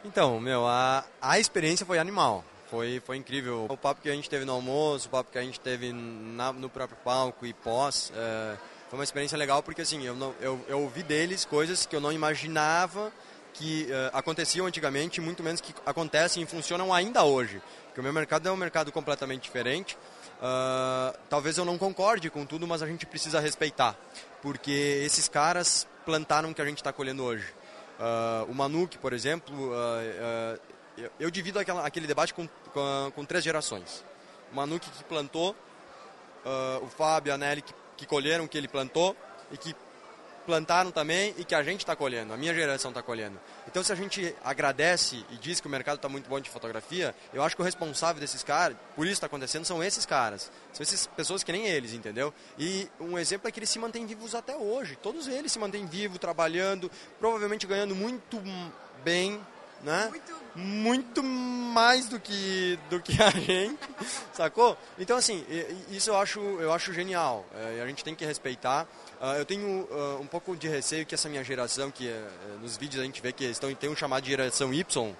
[0.05, 2.45] Então, meu, a, a experiência foi animal.
[2.71, 3.67] Foi, foi incrível.
[3.69, 6.53] O papo que a gente teve no almoço, o papo que a gente teve na-
[6.53, 8.57] no próprio palco e pós, é,
[8.89, 12.01] foi uma experiência legal porque assim, eu, não, eu, eu ouvi deles coisas que eu
[12.01, 13.13] não imaginava
[13.55, 17.63] que é, aconteciam antigamente, muito menos que acontecem e funcionam ainda hoje.
[17.87, 19.97] Porque o meu mercado é um mercado completamente diferente.
[20.41, 23.97] Ah, talvez eu não concorde com tudo, mas a gente precisa respeitar.
[24.41, 27.47] Porque esses caras plantaram o que a gente está colhendo hoje.
[28.01, 30.59] Ah, o Manuk, por exemplo, ah,
[31.21, 34.05] eu, divido aquela, aquele debate com, com, com três gerações.
[34.51, 35.55] O Manuk que plantou,
[36.83, 39.17] o Fábio a Nelly que, que colheram o que ele plantou
[39.51, 39.77] e que
[40.47, 43.39] plantaram também e que a gente está colhendo, a minha geração está colhendo.
[43.67, 47.15] Então, se a gente agradece e diz que o mercado está muito bom de fotografia,
[47.33, 50.51] eu acho que o responsável desses caras, por isso está acontecendo, são esses caras.
[50.73, 52.33] São essas pessoas que nem eles, entendeu?
[52.59, 54.97] E um exemplo é que eles se mantêm vivos até hoje.
[54.97, 58.43] Todos eles se mantêm vivos, trabalhando, provavelmente ganhando muito
[59.05, 59.41] bem,
[59.83, 60.11] né?
[60.55, 63.79] Muito mais do que, do que a gente,
[64.33, 64.77] sacou?
[64.99, 65.45] Então, assim,
[65.91, 67.47] isso eu acho, eu acho genial.
[67.55, 68.87] É, a gente tem que respeitar.
[69.25, 72.29] Ah, eu tenho ah, um pouco de receio que essa minha geração, que eh,
[72.61, 75.15] nos vídeos a gente vê que estão, tem um chamado de geração Y,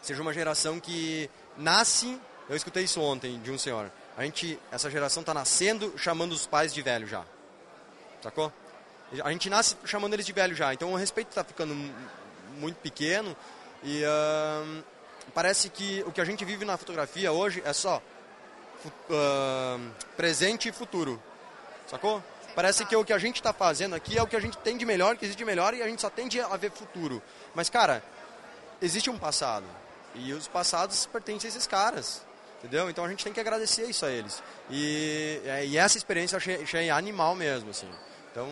[0.00, 2.16] seja uma geração que nasce.
[2.48, 3.90] Eu escutei isso ontem de um senhor.
[4.16, 7.24] A gente, essa geração está nascendo chamando os pais de velho já.
[8.22, 8.52] Sacou?
[9.24, 10.72] A gente nasce chamando eles de velho já.
[10.72, 11.74] Então o respeito está ficando
[12.60, 13.36] muito pequeno
[13.82, 14.84] e ahn,
[15.34, 18.00] parece que o que a gente vive na fotografia hoje é só
[19.10, 21.20] ahn, presente e futuro,
[21.88, 22.22] sacou?
[22.54, 24.76] Parece que o que a gente está fazendo aqui é o que a gente tem
[24.76, 27.22] de melhor, que existe de melhor e a gente só tende a ver futuro.
[27.54, 28.02] Mas, cara,
[28.80, 29.66] existe um passado.
[30.14, 32.22] E os passados pertencem a esses caras.
[32.58, 32.88] Entendeu?
[32.88, 34.42] Então a gente tem que agradecer isso a eles.
[34.70, 37.88] E, é, e essa experiência eu achei, achei animal mesmo, assim.
[38.30, 38.48] Então,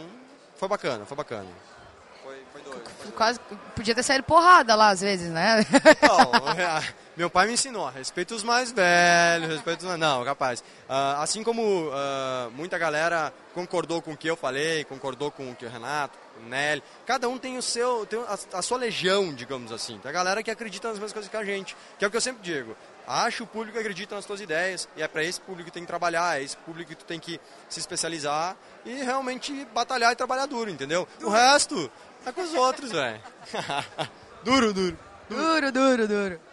[0.56, 1.48] foi bacana, foi bacana.
[2.22, 2.82] Foi, foi doido.
[3.16, 3.40] Quase
[3.74, 5.64] podia ter saído porrada lá às vezes, né?
[6.02, 6.64] Não, é,
[7.14, 9.98] meu pai me ensinou, respeita os mais velhos, respeita os.
[9.98, 10.64] Não, capaz.
[10.88, 15.54] Ah, assim como ah, muita galera concordou com o que eu falei, concordou com o
[15.54, 19.32] que o Renato, o Nelly, cada um tem o seu, tem a, a sua legião,
[19.34, 19.98] digamos assim.
[19.98, 22.16] Tem a galera que acredita nas mesmas coisas que a gente, que é o que
[22.16, 22.74] eu sempre digo.
[23.06, 25.82] Acha o público que acredita nas tuas ideias, e é para esse público que tem
[25.82, 27.38] que trabalhar, é esse público que tu tem que
[27.68, 28.56] se especializar
[28.86, 31.06] e realmente batalhar e trabalhar duro, entendeu?
[31.22, 31.90] O resto
[32.24, 33.20] é com os outros, velho.
[34.44, 34.98] duro, duro.
[35.28, 36.51] Duro, duro, duro.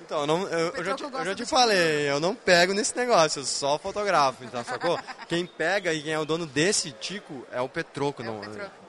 [0.00, 2.72] Então, eu, não, eu, eu já, te, Petroco eu já te falei, eu não pego
[2.72, 4.96] nesse negócio, eu só fotografo, então, sacou?
[5.28, 8.40] Quem pega e quem é o dono desse tico é o Petroco, não.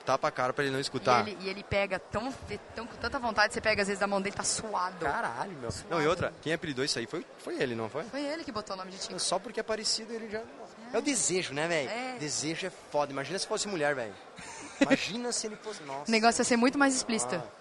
[0.06, 1.26] Tapa a cara pra ele não E escutar.
[1.26, 2.32] ele, e ele pega tão,
[2.74, 5.04] tão com tanta vontade, você pega às vezes da mão dele, tá suado.
[5.04, 5.70] Caralho, meu.
[5.90, 8.04] Não, e outra, quem apelidou isso aí foi, foi ele, não foi?
[8.04, 9.18] Foi ele que botou o nome de Tico.
[9.18, 10.40] Só porque é parecido ele já.
[10.92, 11.90] É o desejo, né, velho?
[11.90, 12.16] É.
[12.18, 13.12] Desejo é foda.
[13.12, 14.14] Imagina se fosse mulher, velho.
[14.80, 15.82] Imagina se ele fosse.
[15.82, 16.08] Nossa.
[16.08, 17.34] O negócio ia ser muito mais explícito.
[17.34, 17.57] Ah,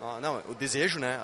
[0.00, 1.20] não, o desejo, né?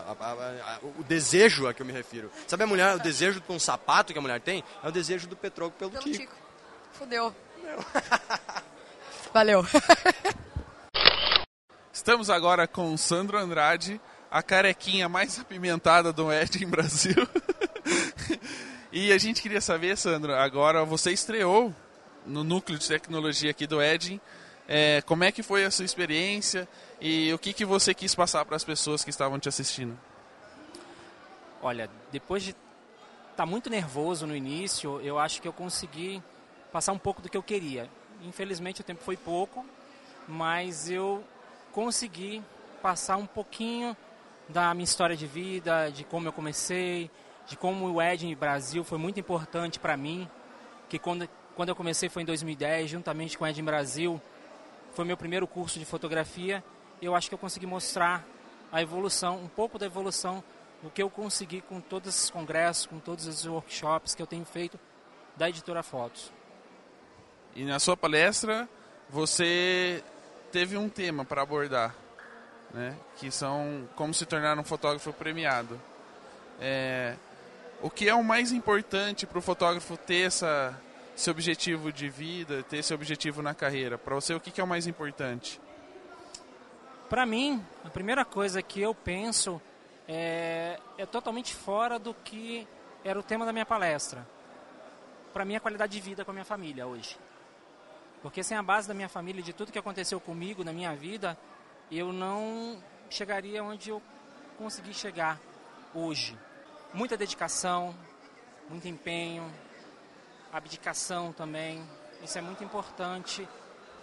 [0.99, 2.31] O desejo a que eu me refiro.
[2.47, 4.63] Sabe a mulher, o desejo com um sapato que a mulher tem?
[4.85, 6.19] É o desejo do Petroco pelo, Pelo Tico.
[6.19, 6.35] Tico.
[6.93, 7.35] Fudeu.
[9.33, 9.65] Valeu.
[11.91, 13.99] Estamos agora com o Sandro Andrade,
[14.31, 17.27] a carequinha mais apimentada do Ed em Brasil.
[18.93, 21.75] e a gente queria saber, Sandro, agora você estreou
[22.27, 24.21] no núcleo de tecnologia aqui do Edin.
[24.69, 26.69] É, como é que foi a sua experiência
[27.01, 29.99] e o que, que você quis passar para as pessoas que estavam te assistindo?
[31.63, 32.55] Olha, depois de
[33.31, 36.23] estar muito nervoso no início, eu acho que eu consegui
[36.73, 37.91] passar um pouco do que eu queria.
[38.23, 39.65] Infelizmente o tempo foi pouco,
[40.27, 41.23] mas eu
[41.73, 42.43] consegui
[42.81, 43.97] passar um pouquinho
[44.49, 47.11] da minha história de vida, de como eu comecei,
[47.47, 50.29] de como o Ed Brasil foi muito importante para mim,
[50.89, 54.21] que quando, quando eu comecei foi em 2010, juntamente com o Ed Brasil,
[54.93, 56.65] foi meu primeiro curso de fotografia,
[57.01, 58.25] eu acho que eu consegui mostrar
[58.73, 60.43] a evolução, um pouco da evolução
[60.83, 64.45] do que eu consegui com todos esses congressos, com todos esses workshops que eu tenho
[64.45, 64.79] feito
[65.37, 66.33] da editora Fotos.
[67.55, 68.69] E na sua palestra
[69.09, 70.03] você
[70.53, 71.95] teve um tema para abordar,
[72.73, 72.97] né?
[73.17, 75.81] Que são como se tornar um fotógrafo premiado.
[76.61, 77.17] É,
[77.83, 80.79] o que é o mais importante para o fotógrafo ter essa,
[81.17, 83.99] esse objetivo de vida, ter esse objetivo na carreira?
[83.99, 85.61] Para você, o que, que é o mais importante?
[87.09, 89.63] Para mim, a primeira coisa que eu penso
[90.09, 92.67] é, é totalmente fora do que
[93.05, 94.27] era o tema da minha palestra.
[95.33, 97.17] Para mim, a qualidade de vida com a minha família hoje.
[98.23, 101.39] Porque sem a base da minha família, de tudo que aconteceu comigo na minha vida,
[101.93, 104.03] eu não chegaria onde eu
[104.59, 105.39] consegui chegar
[105.95, 106.37] hoje.
[106.93, 107.95] Muita dedicação,
[108.69, 109.49] muito empenho,
[110.53, 111.87] abdicação também.
[112.21, 113.49] Isso é muito importante.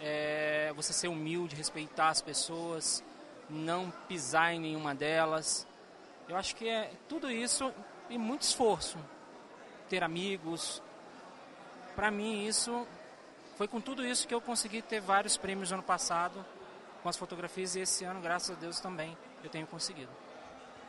[0.05, 3.01] É, você ser humilde, respeitar as pessoas,
[3.49, 5.65] não pisar em nenhuma delas.
[6.27, 7.71] Eu acho que é tudo isso
[8.09, 8.97] e muito esforço.
[9.87, 10.81] Ter amigos.
[11.95, 12.85] Para mim, isso
[13.55, 16.43] foi com tudo isso que eu consegui ter vários prêmios no ano passado
[17.01, 20.09] com as fotografias e esse ano, graças a Deus, também eu tenho conseguido.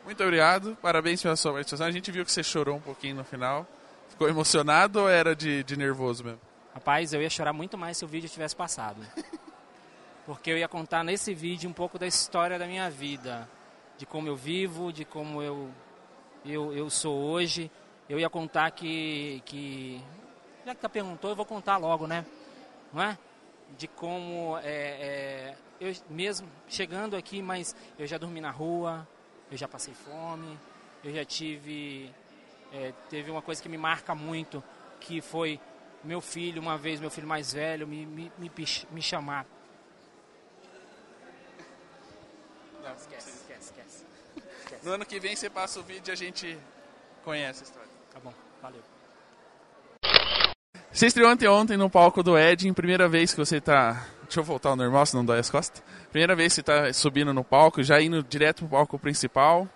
[0.04, 1.86] Muito obrigado, parabéns pela sua participação.
[1.86, 3.66] A gente viu que você chorou um pouquinho no final.
[4.08, 6.40] Ficou emocionado ou era de, de nervoso mesmo?
[6.74, 9.00] Rapaz, eu ia chorar muito mais se o vídeo tivesse passado.
[10.26, 13.48] Porque eu ia contar nesse vídeo um pouco da história da minha vida,
[13.96, 15.70] de como eu vivo, de como eu
[16.44, 17.70] eu, eu sou hoje.
[18.08, 20.02] Eu ia contar que, que
[20.66, 22.26] já que tá perguntou, eu vou contar logo, né?
[22.92, 23.16] Não é?
[23.78, 29.06] De como é, é, eu mesmo chegando aqui, mas eu já dormi na rua,
[29.48, 30.58] eu já passei fome,
[31.04, 32.12] eu já tive
[32.72, 34.62] é, teve uma coisa que me marca muito,
[34.98, 35.60] que foi
[36.04, 39.46] meu filho, uma vez, meu filho mais velho, me, me, me, pich- me chamar.
[42.82, 44.04] Não, esquece, esquece, esquece.
[44.82, 46.58] No ano que vem você passa o vídeo e a gente
[47.24, 47.88] conhece a história.
[48.12, 48.82] Tá bom, valeu.
[50.92, 54.06] Você estreou anteontem no palco do Ed, primeira vez que você tá.
[54.22, 55.82] Deixa eu voltar ao normal, se não dói as costas.
[56.10, 59.68] Primeira vez que você tá subindo no palco, já indo direto pro palco principal.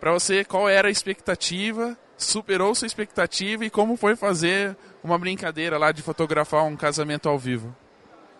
[0.00, 1.96] Pra você, qual era a expectativa?
[2.18, 7.38] Superou sua expectativa e como foi fazer uma brincadeira lá de fotografar um casamento ao
[7.38, 7.74] vivo?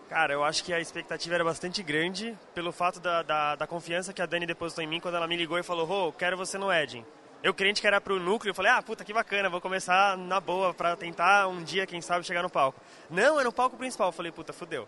[0.09, 4.11] Cara, eu acho que a expectativa era bastante grande pelo fato da, da, da confiança
[4.11, 6.57] que a Dani depositou em mim quando ela me ligou e falou: Rô, quero você
[6.57, 7.05] no Edging.
[7.41, 10.41] Eu crente que era pro núcleo, eu falei, ah, puta, que bacana, vou começar na
[10.41, 12.81] boa pra tentar um dia, quem sabe, chegar no palco.
[13.09, 14.09] Não, é no palco principal.
[14.09, 14.85] Eu falei, puta, fudeu.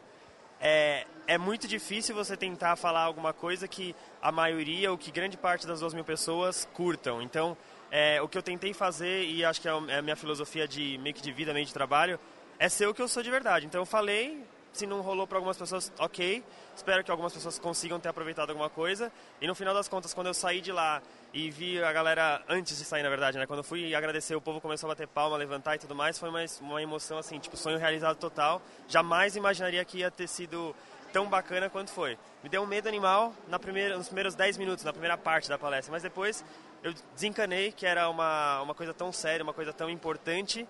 [0.59, 5.37] É, é muito difícil você tentar falar alguma coisa que a maioria ou que grande
[5.37, 7.21] parte das duas mil pessoas curtam.
[7.21, 7.57] Então,
[7.91, 11.13] é, o que eu tentei fazer, e acho que é a minha filosofia de meio
[11.13, 12.17] que de vida, meio de trabalho,
[12.57, 13.65] é ser o que eu sou de verdade.
[13.65, 16.43] Então, eu falei, se não rolou para algumas pessoas, ok.
[16.75, 19.11] Espero que algumas pessoas consigam ter aproveitado alguma coisa.
[19.41, 21.01] E no final das contas, quando eu saí de lá
[21.33, 23.45] e vi a galera, antes de sair na verdade, né?
[23.45, 26.17] Quando eu fui agradecer, o povo começou a bater palma, levantar e tudo mais.
[26.17, 28.61] Foi uma, uma emoção assim, tipo, sonho realizado total.
[28.87, 30.73] Jamais imaginaria que ia ter sido
[31.11, 32.17] tão bacana quanto foi.
[32.41, 35.57] Me deu um medo animal na primeira, nos primeiros 10 minutos, na primeira parte da
[35.57, 35.91] palestra.
[35.91, 36.43] Mas depois
[36.83, 40.67] eu desencanei que era uma, uma coisa tão séria, uma coisa tão importante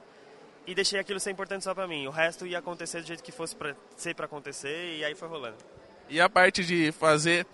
[0.68, 2.08] e deixei aquilo ser importante só para mim.
[2.08, 5.28] O resto ia acontecer do jeito que fosse para ser para acontecer e aí foi
[5.28, 5.58] rolando.
[6.10, 7.46] E a parte de fazer,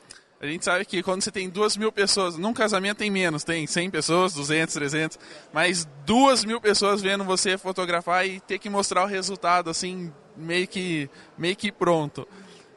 [0.42, 3.68] a gente sabe que quando você tem duas mil pessoas, num casamento tem menos, tem
[3.68, 5.20] 100 pessoas, 200, 300,
[5.54, 10.68] mas duas mil pessoas vendo você fotografar e ter que mostrar o resultado assim meio
[10.68, 12.28] que meio que pronto.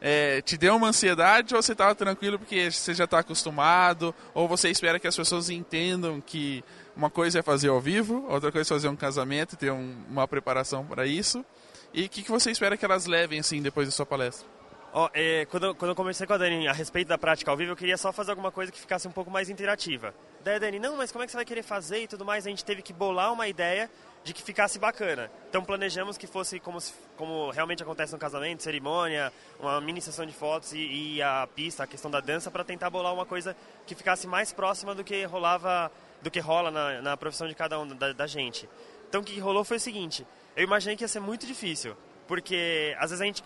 [0.00, 4.14] É, te deu uma ansiedade ou você estava tranquilo porque você já está acostumado?
[4.32, 6.64] Ou você espera que as pessoas entendam que
[6.96, 9.94] uma coisa é fazer ao vivo, outra coisa é fazer um casamento e ter um,
[10.08, 11.44] uma preparação para isso?
[11.92, 14.59] E o que, que você espera que elas levem assim depois da sua palestra?
[14.92, 17.70] Oh, é, quando, quando eu conversei com a Dani a respeito da prática ao vivo,
[17.70, 20.12] eu queria só fazer alguma coisa que ficasse um pouco mais interativa.
[20.42, 22.44] Daí a Dani, não, mas como é que você vai querer fazer e tudo mais?
[22.44, 23.88] A gente teve que bolar uma ideia
[24.24, 25.30] de que ficasse bacana.
[25.48, 26.78] Então planejamos que fosse como,
[27.16, 31.84] como realmente acontece no casamento, cerimônia, uma mini sessão de fotos e, e a pista,
[31.84, 35.24] a questão da dança, para tentar bolar uma coisa que ficasse mais próxima do que
[35.24, 38.68] rolava, do que rola na, na profissão de cada um da, da gente.
[39.08, 40.26] Então o que rolou foi o seguinte:
[40.56, 43.42] eu imaginei que ia ser muito difícil, porque às vezes a gente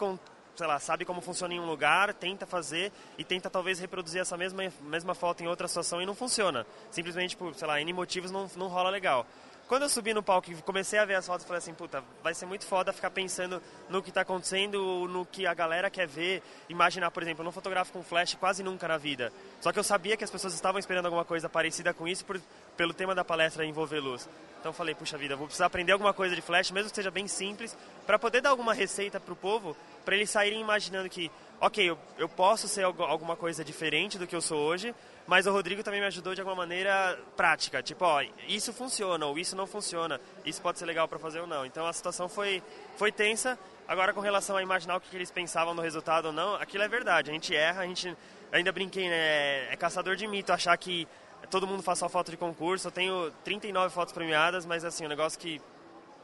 [0.56, 4.36] sei lá, sabe como funciona em um lugar, tenta fazer e tenta talvez reproduzir essa
[4.36, 6.66] mesma, mesma foto em outra situação e não funciona.
[6.90, 9.26] Simplesmente por, sei lá, N motivos não, não rola legal.
[9.66, 12.34] Quando eu subi no palco e comecei a ver as fotos, falei assim, puta, vai
[12.34, 16.42] ser muito foda ficar pensando no que está acontecendo, no que a galera quer ver.
[16.68, 19.32] Imaginar, por exemplo, eu não fotografo com flash quase nunca na vida.
[19.62, 22.38] Só que eu sabia que as pessoas estavam esperando alguma coisa parecida com isso por,
[22.76, 24.28] pelo tema da palestra envolver luz.
[24.60, 27.10] Então eu falei, puxa vida, vou precisar aprender alguma coisa de flash, mesmo que seja
[27.10, 31.30] bem simples, para poder dar alguma receita para o povo, para eles saírem imaginando que,
[31.60, 34.94] ok, eu, eu posso ser alguma coisa diferente do que eu sou hoje,
[35.26, 39.38] mas o Rodrigo também me ajudou de alguma maneira prática, tipo, ó, isso funciona ou
[39.38, 41.64] isso não funciona, isso pode ser legal para fazer ou não.
[41.64, 42.62] Então a situação foi,
[42.96, 43.58] foi tensa.
[43.88, 46.88] Agora com relação a imaginar o que eles pensavam no resultado ou não, aquilo é
[46.88, 47.30] verdade.
[47.30, 48.14] A gente erra, a gente
[48.52, 49.72] ainda brinquei, né?
[49.72, 51.08] É caçador de mito achar que
[51.50, 52.88] todo mundo faz só foto de concurso.
[52.88, 55.60] Eu tenho 39 fotos premiadas, mas assim, um negócio que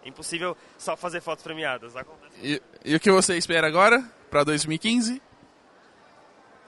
[0.05, 1.95] é impossível só fazer fotos premiadas.
[2.43, 5.23] E, e o que você espera agora para 2015?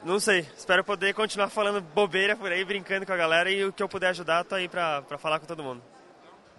[0.05, 3.73] Não sei, espero poder continuar falando bobeira por aí, brincando com a galera e o
[3.73, 5.81] que eu puder ajudar, tô aí pra falar com todo mundo.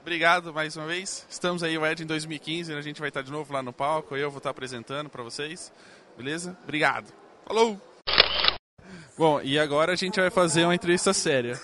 [0.02, 1.26] Obrigado mais uma vez.
[1.30, 4.16] Estamos aí, o Ed, em 2015, a gente vai estar de novo lá no palco,
[4.16, 5.74] eu vou estar apresentando para vocês,
[6.18, 6.58] beleza?
[6.64, 7.12] Obrigado.
[7.46, 7.80] Falou!
[9.18, 11.60] Bom, e agora a gente vai fazer uma entrevista séria.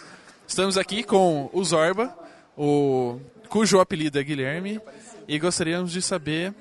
[0.46, 2.14] Estamos aqui com o Zorba,
[2.58, 4.82] o, cujo apelido é Guilherme,
[5.30, 6.54] e gostaríamos de saber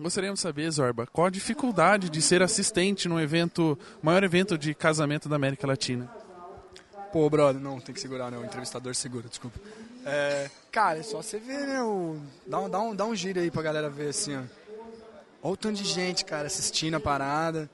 [0.00, 4.74] Gostaríamos de saber, Zorba, qual a dificuldade de ser assistente num evento, maior evento de
[4.74, 6.10] casamento da América Latina?
[7.12, 8.38] Pô, brother, não, tem que segurar, né?
[8.38, 9.60] O entrevistador segura, desculpa.
[10.06, 11.82] É, cara, é só você ver, né?
[11.82, 14.40] O, dá, um, dá, um, dá um giro aí pra galera ver, assim, ó.
[15.42, 17.68] Olha o tanto de gente, cara, assistindo a parada,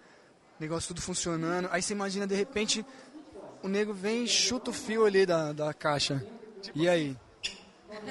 [0.59, 1.68] negócio tudo funcionando.
[1.70, 2.85] Aí você imagina, de repente,
[3.62, 6.27] o nego vem e chuta o fio ali da, da caixa.
[6.74, 7.16] E aí?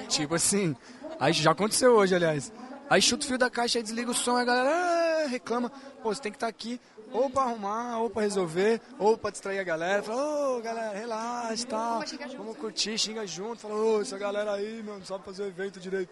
[0.08, 0.74] Tipo assim,
[1.20, 2.50] aí já aconteceu hoje, aliás.
[2.88, 5.70] Aí chuta o fio da caixa, aí desliga o som, aí a galera ah, reclama.
[6.02, 6.80] Pô, você tem que estar tá aqui
[7.12, 10.02] ou para arrumar, ou para resolver, ou para distrair a galera.
[10.02, 12.02] Fala, ô oh, galera, relaxa e tal.
[12.36, 13.62] Vamos curtir, xinga junto.
[13.62, 16.10] Fala, ô, oh, essa galera aí, meu, não sabe fazer o evento direito.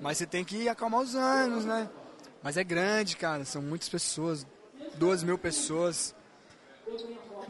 [0.00, 1.88] Mas você tem que acalmar os ânimos, né?
[2.42, 4.46] Mas é grande, cara, são muitas pessoas.
[4.96, 6.14] Duas mil pessoas.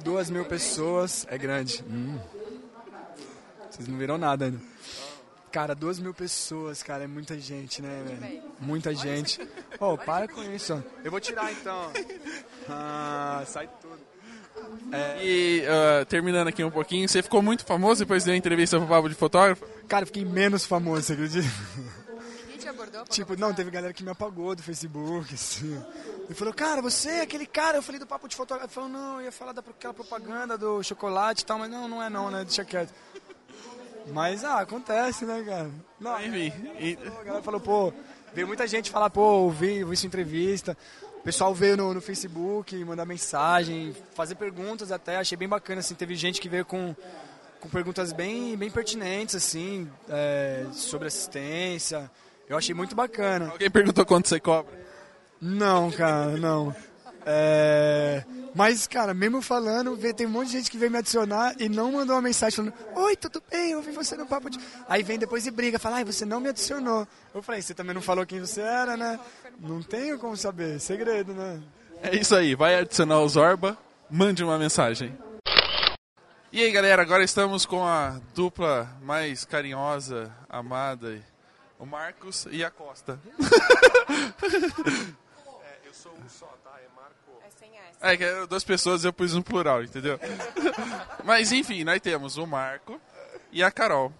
[0.03, 1.85] Duas mil pessoas é grande.
[1.89, 2.19] Hum.
[3.71, 4.61] Vocês não viram nada ainda.
[5.51, 8.43] Cara, duas mil pessoas, cara, é muita gente, né, velho?
[8.61, 9.41] Muita gente.
[9.81, 10.83] Ô, oh, para com isso.
[11.03, 11.91] Eu vou tirar então.
[12.69, 13.99] Ah, sai tudo.
[14.93, 15.25] É...
[15.25, 19.09] E uh, terminando aqui um pouquinho, você ficou muito famoso depois da entrevista pro Pablo
[19.09, 19.65] de Fotógrafo?
[19.87, 21.49] Cara, fiquei menos famoso, você acredita?
[23.09, 25.83] Tipo, não, teve galera que me apagou do Facebook, assim.
[26.29, 28.67] E falou, cara, você é aquele cara, eu falei do papo de fotógrafo.
[28.67, 32.03] Ele falou, não, eu ia falar daquela propaganda do chocolate e tal, mas não, não
[32.03, 32.45] é não, né?
[32.45, 32.93] Deixa quieto.
[34.13, 35.71] Mas, ah, acontece, né, cara?
[36.01, 36.53] Não, Enfim.
[36.79, 36.99] E...
[37.21, 37.93] A galera falou, pô,
[38.33, 40.77] veio muita gente falar, pô, ouvi, ouvi sua entrevista.
[41.19, 45.95] o pessoal veio no, no Facebook, mandar mensagem, fazer perguntas até, achei bem bacana, assim,
[45.95, 46.95] teve gente que veio com,
[47.61, 52.11] com perguntas bem, bem pertinentes, assim, é, sobre assistência,
[52.49, 53.51] eu achei muito bacana.
[53.51, 54.73] Alguém perguntou quanto você cobra?
[55.41, 56.75] Não, cara, não.
[57.27, 58.25] É...
[58.59, 61.69] Mas, cara, mesmo falando, vê- tem um monte de gente que veio me adicionar e
[61.69, 63.71] não mandou uma mensagem falando: Oi, tudo bem?
[63.71, 64.59] Eu vi você no papo de.
[64.89, 67.07] Aí vem depois e briga, fala: Ai, você não me adicionou.
[67.33, 69.21] Eu falei: Você também não falou quem você era, né?
[69.61, 71.63] Não tenho como saber, segredo, né?
[72.03, 73.79] É isso aí, vai adicionar o Zorba,
[74.11, 75.17] mande uma mensagem.
[76.51, 81.23] E aí galera, agora estamos com a dupla mais carinhosa, amada,
[81.79, 83.21] o Marcos e a Costa.
[85.87, 86.47] eu sou só?
[86.47, 86.58] É Marco.
[88.01, 88.13] É.
[88.13, 90.19] É que eram duas pessoas eu pus no plural, entendeu?
[91.25, 93.01] Mas enfim, nós temos o Marco
[93.53, 94.13] e a Carol.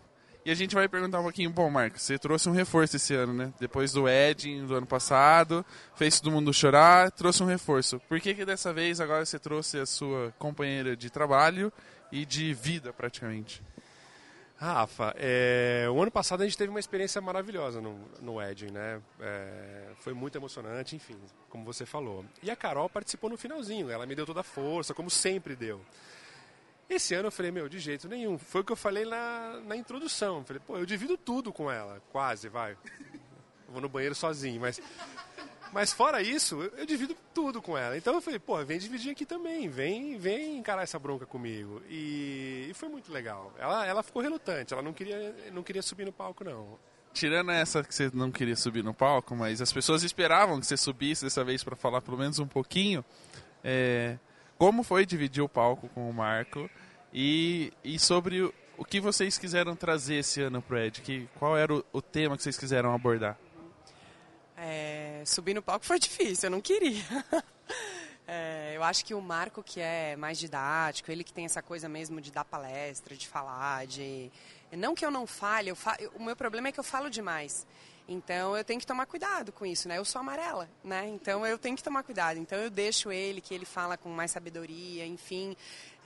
[0.45, 3.35] E a gente vai perguntar um pouquinho, bom, Marco, você trouxe um reforço esse ano,
[3.35, 3.53] né?
[3.61, 5.65] Depois do Edin do ano passado,
[5.95, 8.01] fez todo mundo chorar, trouxe um reforço.
[8.09, 11.71] Por que que dessa vez agora você trouxe a sua companheira de trabalho
[12.11, 13.63] e de vida, praticamente?
[14.61, 19.01] Rafa, é, o ano passado a gente teve uma experiência maravilhosa no, no Edging, né?
[19.21, 21.17] É, foi muito emocionante, enfim,
[21.49, 22.25] como você falou.
[22.43, 25.81] E a Carol participou no finalzinho, ela me deu toda a força, como sempre deu.
[26.91, 28.37] Esse ano eu falei, meu, de jeito nenhum.
[28.37, 30.43] Foi o que eu falei na, na introdução.
[30.45, 32.73] Falei, pô, eu divido tudo com ela, quase, vai.
[32.73, 34.81] Eu vou no banheiro sozinho, mas.
[35.73, 37.97] Mas fora isso, eu, divido tudo com ela.
[37.97, 41.83] Então eu falei, pô, vem dividir aqui também, vem, vem encarar essa bronca comigo.
[41.89, 43.53] E, e foi muito legal.
[43.59, 46.79] Ela, ela ficou relutante, ela não queria, não queria subir no palco, não.
[47.13, 50.77] Tirando essa que você não queria subir no palco, mas as pessoas esperavam que você
[50.77, 53.05] subisse dessa vez para falar pelo menos um pouquinho.
[53.65, 54.19] é,
[54.59, 56.69] como foi dividir o palco com o Marco
[57.13, 61.01] e, e sobre o, o que vocês quiseram trazer esse ano pro Ed?
[61.01, 63.39] Que, qual era o, o tema que vocês quiseram abordar?
[64.61, 67.05] É, subir no palco foi difícil, eu não queria.
[68.31, 71.89] É, eu acho que o Marco, que é mais didático, ele que tem essa coisa
[71.89, 74.31] mesmo de dar palestra, de falar, de.
[74.71, 75.97] Não que eu não fale, eu fa...
[76.15, 77.67] o meu problema é que eu falo demais.
[78.07, 79.97] Então eu tenho que tomar cuidado com isso, né?
[79.97, 81.07] Eu sou amarela, né?
[81.09, 82.39] Então eu tenho que tomar cuidado.
[82.39, 85.55] Então eu deixo ele, que ele fala com mais sabedoria, enfim.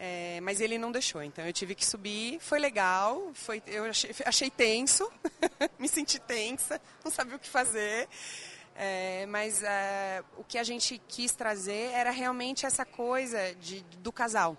[0.04, 1.22] É, mas ele não deixou.
[1.22, 2.40] Então eu tive que subir.
[2.40, 3.30] Foi legal.
[3.34, 5.08] Foi, eu achei, achei tenso.
[5.78, 6.80] Me senti tensa.
[7.04, 8.08] Não sabia o que fazer.
[8.74, 14.10] É, mas é, o que a gente quis trazer era realmente essa coisa de, do
[14.10, 14.56] casal.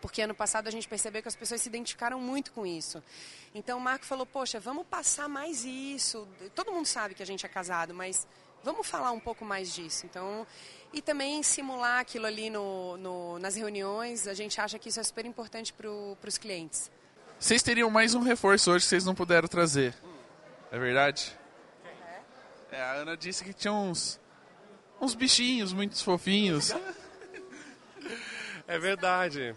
[0.00, 3.02] Porque ano passado a gente percebeu que as pessoas se identificaram muito com isso.
[3.52, 6.28] Então o Marco falou: Poxa, vamos passar mais isso.
[6.54, 8.24] Todo mundo sabe que a gente é casado, mas
[8.62, 10.06] vamos falar um pouco mais disso.
[10.06, 10.46] Então,
[10.92, 14.26] e também simular aquilo ali no, no, nas reuniões.
[14.26, 16.90] A gente acha que isso é super importante para os clientes.
[17.38, 19.94] Vocês teriam mais um reforço hoje que vocês não puderam trazer.
[20.70, 21.36] É verdade?
[22.70, 24.20] É, a Ana disse que tinha uns,
[25.00, 26.72] uns bichinhos muito fofinhos.
[28.68, 29.56] É verdade.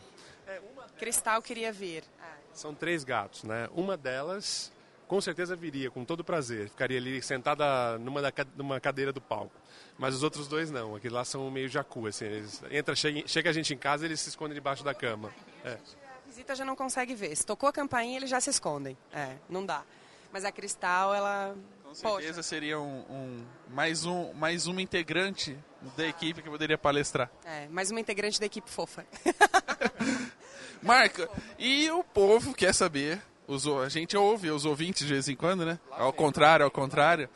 [0.97, 2.04] Cristal queria vir.
[2.51, 3.70] São três gatos, né?
[3.74, 4.72] Uma delas
[5.08, 6.70] com certeza viria, com todo prazer.
[6.70, 9.56] Ficaria ali sentada numa, da, numa cadeira do palco.
[9.97, 10.95] Mas os outros dois não.
[10.95, 12.26] Aqueles lá são meio jacu, assim.
[12.26, 15.32] Eles, entra, chega, chega a gente em casa eles se escondem debaixo da cama.
[15.64, 15.74] É.
[15.74, 17.36] A visita já não consegue ver.
[17.36, 18.97] Se tocou a campainha, eles já se escondem.
[19.14, 19.84] É, não dá.
[20.32, 21.56] Mas a Cristal, ela...
[21.84, 22.43] Com certeza Poxa.
[22.43, 25.56] seria um, um, mais, um, mais uma integrante
[25.95, 27.30] da equipe que poderia palestrar.
[27.45, 29.06] É, mais uma integrante da equipe fofa.
[30.82, 31.30] Marca,
[31.60, 35.66] e o povo quer saber, os, a gente ouve os ouvintes de vez em quando,
[35.66, 35.80] né?
[35.91, 37.30] Ao contrário, ao contrário.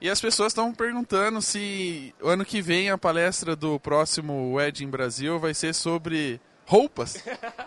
[0.00, 4.88] E as pessoas estão perguntando se o ano que vem a palestra do próximo Wedding
[4.88, 7.22] Brasil vai ser sobre roupas.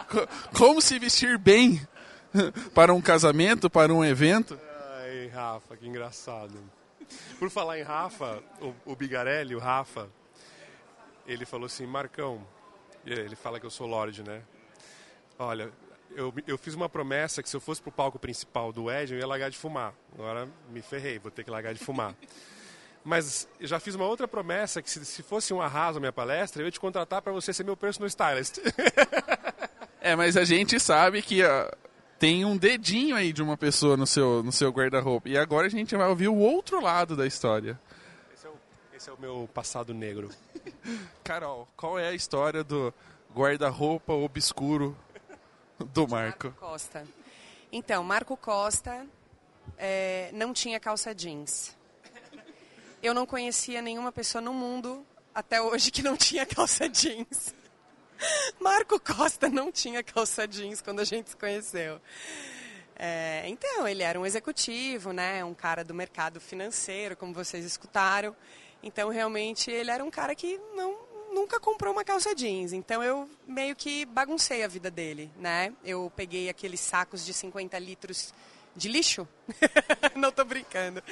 [0.57, 1.79] Como se vestir bem
[2.73, 4.59] para um casamento, para um evento.
[5.03, 6.53] Ai, Rafa, que engraçado.
[7.37, 10.09] Por falar em Rafa, o, o Bigarelli, o Rafa,
[11.27, 12.45] ele falou assim, Marcão,
[13.05, 14.41] ele fala que eu sou Lorde, né?
[15.37, 15.71] Olha,
[16.15, 19.19] eu, eu fiz uma promessa que se eu fosse pro palco principal do Ed, eu
[19.19, 19.93] ia largar de fumar.
[20.13, 22.15] Agora me ferrei, vou ter que largar de fumar.
[23.03, 26.13] Mas eu já fiz uma outra promessa que se, se fosse um arraso a minha
[26.13, 28.59] palestra, eu ia te contratar para você ser meu personal stylist.
[29.99, 31.69] é, mas a gente sabe que uh,
[32.17, 35.27] tem um dedinho aí de uma pessoa no seu, no seu guarda-roupa.
[35.27, 37.77] E agora a gente vai ouvir o outro lado da história.
[38.33, 38.53] Esse é o,
[38.95, 40.29] esse é o meu passado negro.
[41.25, 42.93] Carol, qual é a história do
[43.35, 44.95] guarda-roupa obscuro
[45.79, 46.47] do Marco.
[46.47, 47.07] Marco Costa.
[47.71, 49.05] Então, Marco Costa
[49.77, 51.75] é, não tinha calça jeans.
[53.01, 57.53] Eu não conhecia nenhuma pessoa no mundo até hoje que não tinha calça jeans.
[58.59, 61.99] Marco Costa não tinha calça jeans quando a gente se conheceu.
[62.95, 68.35] É, então, ele era um executivo, né, um cara do mercado financeiro, como vocês escutaram.
[68.81, 70.97] Então, realmente, ele era um cara que não,
[71.43, 72.71] nunca comprou uma calça jeans.
[72.71, 75.73] Então, eu meio que baguncei a vida dele, né?
[75.83, 78.33] Eu peguei aqueles sacos de 50 litros
[78.73, 79.27] de lixo.
[80.15, 81.03] não tô brincando.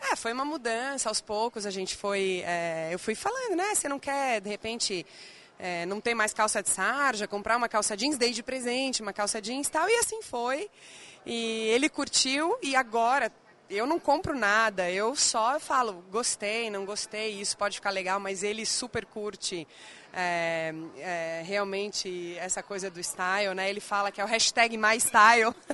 [0.00, 2.42] É, foi uma mudança, aos poucos a gente foi.
[2.46, 3.74] é, eu fui falando, né?
[3.74, 5.04] Você não quer, de repente,
[5.58, 9.12] é, não ter mais calça de sarja, comprar uma calça jeans, dei de presente, uma
[9.12, 9.88] calça jeans e tal.
[9.88, 10.70] E assim foi.
[11.26, 13.32] E ele curtiu e agora.
[13.70, 18.42] Eu não compro nada, eu só falo, gostei, não gostei, isso pode ficar legal, mas
[18.42, 19.66] ele super curte
[20.12, 23.68] é, é, realmente essa coisa do style, né?
[23.68, 25.54] Ele fala que é o hashtag MyStyle.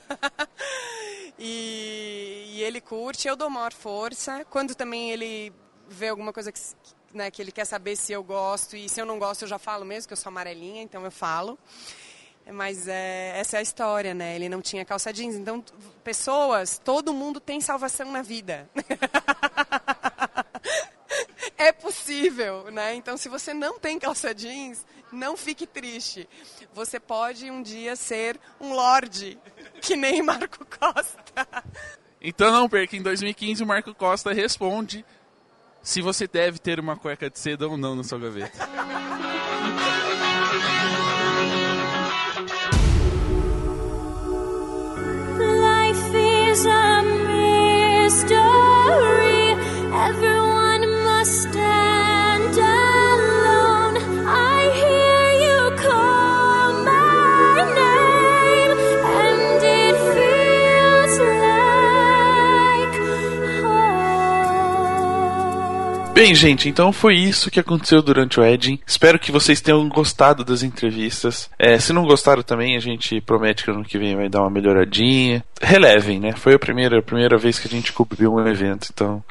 [1.42, 4.44] E, e ele curte, eu dou maior força.
[4.50, 5.50] Quando também ele
[5.88, 6.60] vê alguma coisa que,
[7.14, 9.58] né, que ele quer saber se eu gosto, e se eu não gosto eu já
[9.58, 11.58] falo mesmo, que eu sou amarelinha, então eu falo.
[12.52, 14.34] Mas é, essa é a história, né?
[14.34, 15.34] Ele não tinha calça jeans.
[15.34, 15.64] Então,
[16.02, 18.68] pessoas, todo mundo tem salvação na vida.
[21.56, 22.94] é possível, né?
[22.94, 26.28] Então, se você não tem calça jeans, não fique triste.
[26.72, 29.38] Você pode um dia ser um lorde,
[29.80, 31.46] que nem Marco Costa.
[32.20, 35.04] Então não perca, em 2015 o Marco Costa responde
[35.82, 38.68] se você deve ter uma cueca de seda ou não na sua gaveta.
[46.50, 48.40] is a mystery.
[50.08, 51.59] Everyone must
[66.20, 68.78] Bem, gente, então foi isso que aconteceu durante o Edging.
[68.86, 71.48] Espero que vocês tenham gostado das entrevistas.
[71.58, 74.50] É, se não gostaram também, a gente promete que ano que vem vai dar uma
[74.50, 75.42] melhoradinha.
[75.62, 76.32] Relevem, né?
[76.32, 79.24] Foi a primeira, a primeira vez que a gente cobriu um evento, então.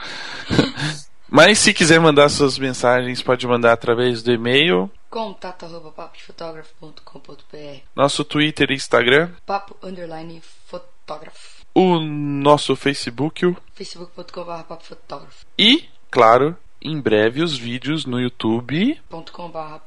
[1.30, 8.24] Mas se quiser mandar suas mensagens, pode mandar através do e-mail, Contato arroba papodefotógrafo.com.br nosso
[8.24, 11.64] Twitter e Instagram, Papo underline fotógrafo.
[11.76, 15.46] o nosso Facebook o- facebook.com.br papofotógrafo.
[15.56, 19.00] e, claro, em breve os vídeos no YouTube.
[19.10, 19.80] .com.br.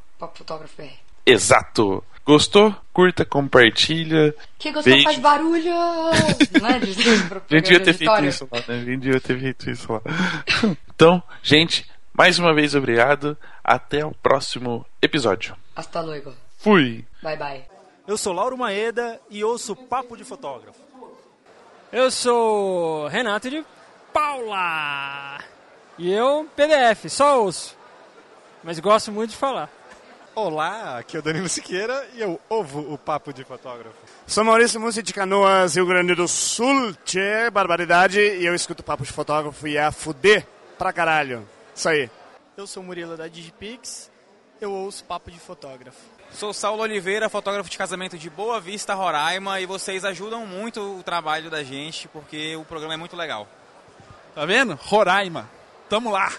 [1.26, 2.02] Exato!
[2.24, 2.74] Gostou?
[2.92, 4.32] Curta, compartilha.
[4.58, 5.04] Que gostou Beijo.
[5.04, 5.72] faz barulho!
[6.60, 8.64] Não é de- de A gente devia ter feito isso lá, né?
[8.68, 10.00] A gente devia ter feito isso lá.
[10.94, 13.36] Então, gente, mais uma vez obrigado.
[13.64, 15.56] Até o próximo episódio.
[15.74, 16.32] Hasta luego.
[16.58, 17.04] Fui!
[17.20, 17.64] Bye bye.
[18.06, 20.78] Eu sou Lauro Maeda e ouço Papo de Fotógrafo.
[21.90, 23.64] Eu sou Renato de
[24.12, 25.40] Paula.
[26.02, 27.76] E eu, PDF, só ouço.
[28.64, 29.70] Mas gosto muito de falar.
[30.34, 33.94] Olá, aqui é o Danilo Siqueira e eu ovo o papo de fotógrafo.
[34.26, 36.92] Sou Maurício Mussi de Canoas, Rio Grande do Sul.
[37.04, 38.18] Tchê, barbaridade.
[38.18, 40.44] E eu escuto papo de fotógrafo e é a fuder
[40.76, 41.48] pra caralho.
[41.72, 42.10] Isso aí.
[42.56, 44.10] Eu sou Murilo da Digipix,
[44.60, 46.00] eu ouço papo de fotógrafo.
[46.32, 51.02] Sou Saulo Oliveira, fotógrafo de casamento de Boa Vista, Roraima, e vocês ajudam muito o
[51.04, 53.46] trabalho da gente porque o programa é muito legal.
[54.34, 54.76] Tá vendo?
[54.82, 55.61] Roraima.
[55.92, 56.32] Tamo lá.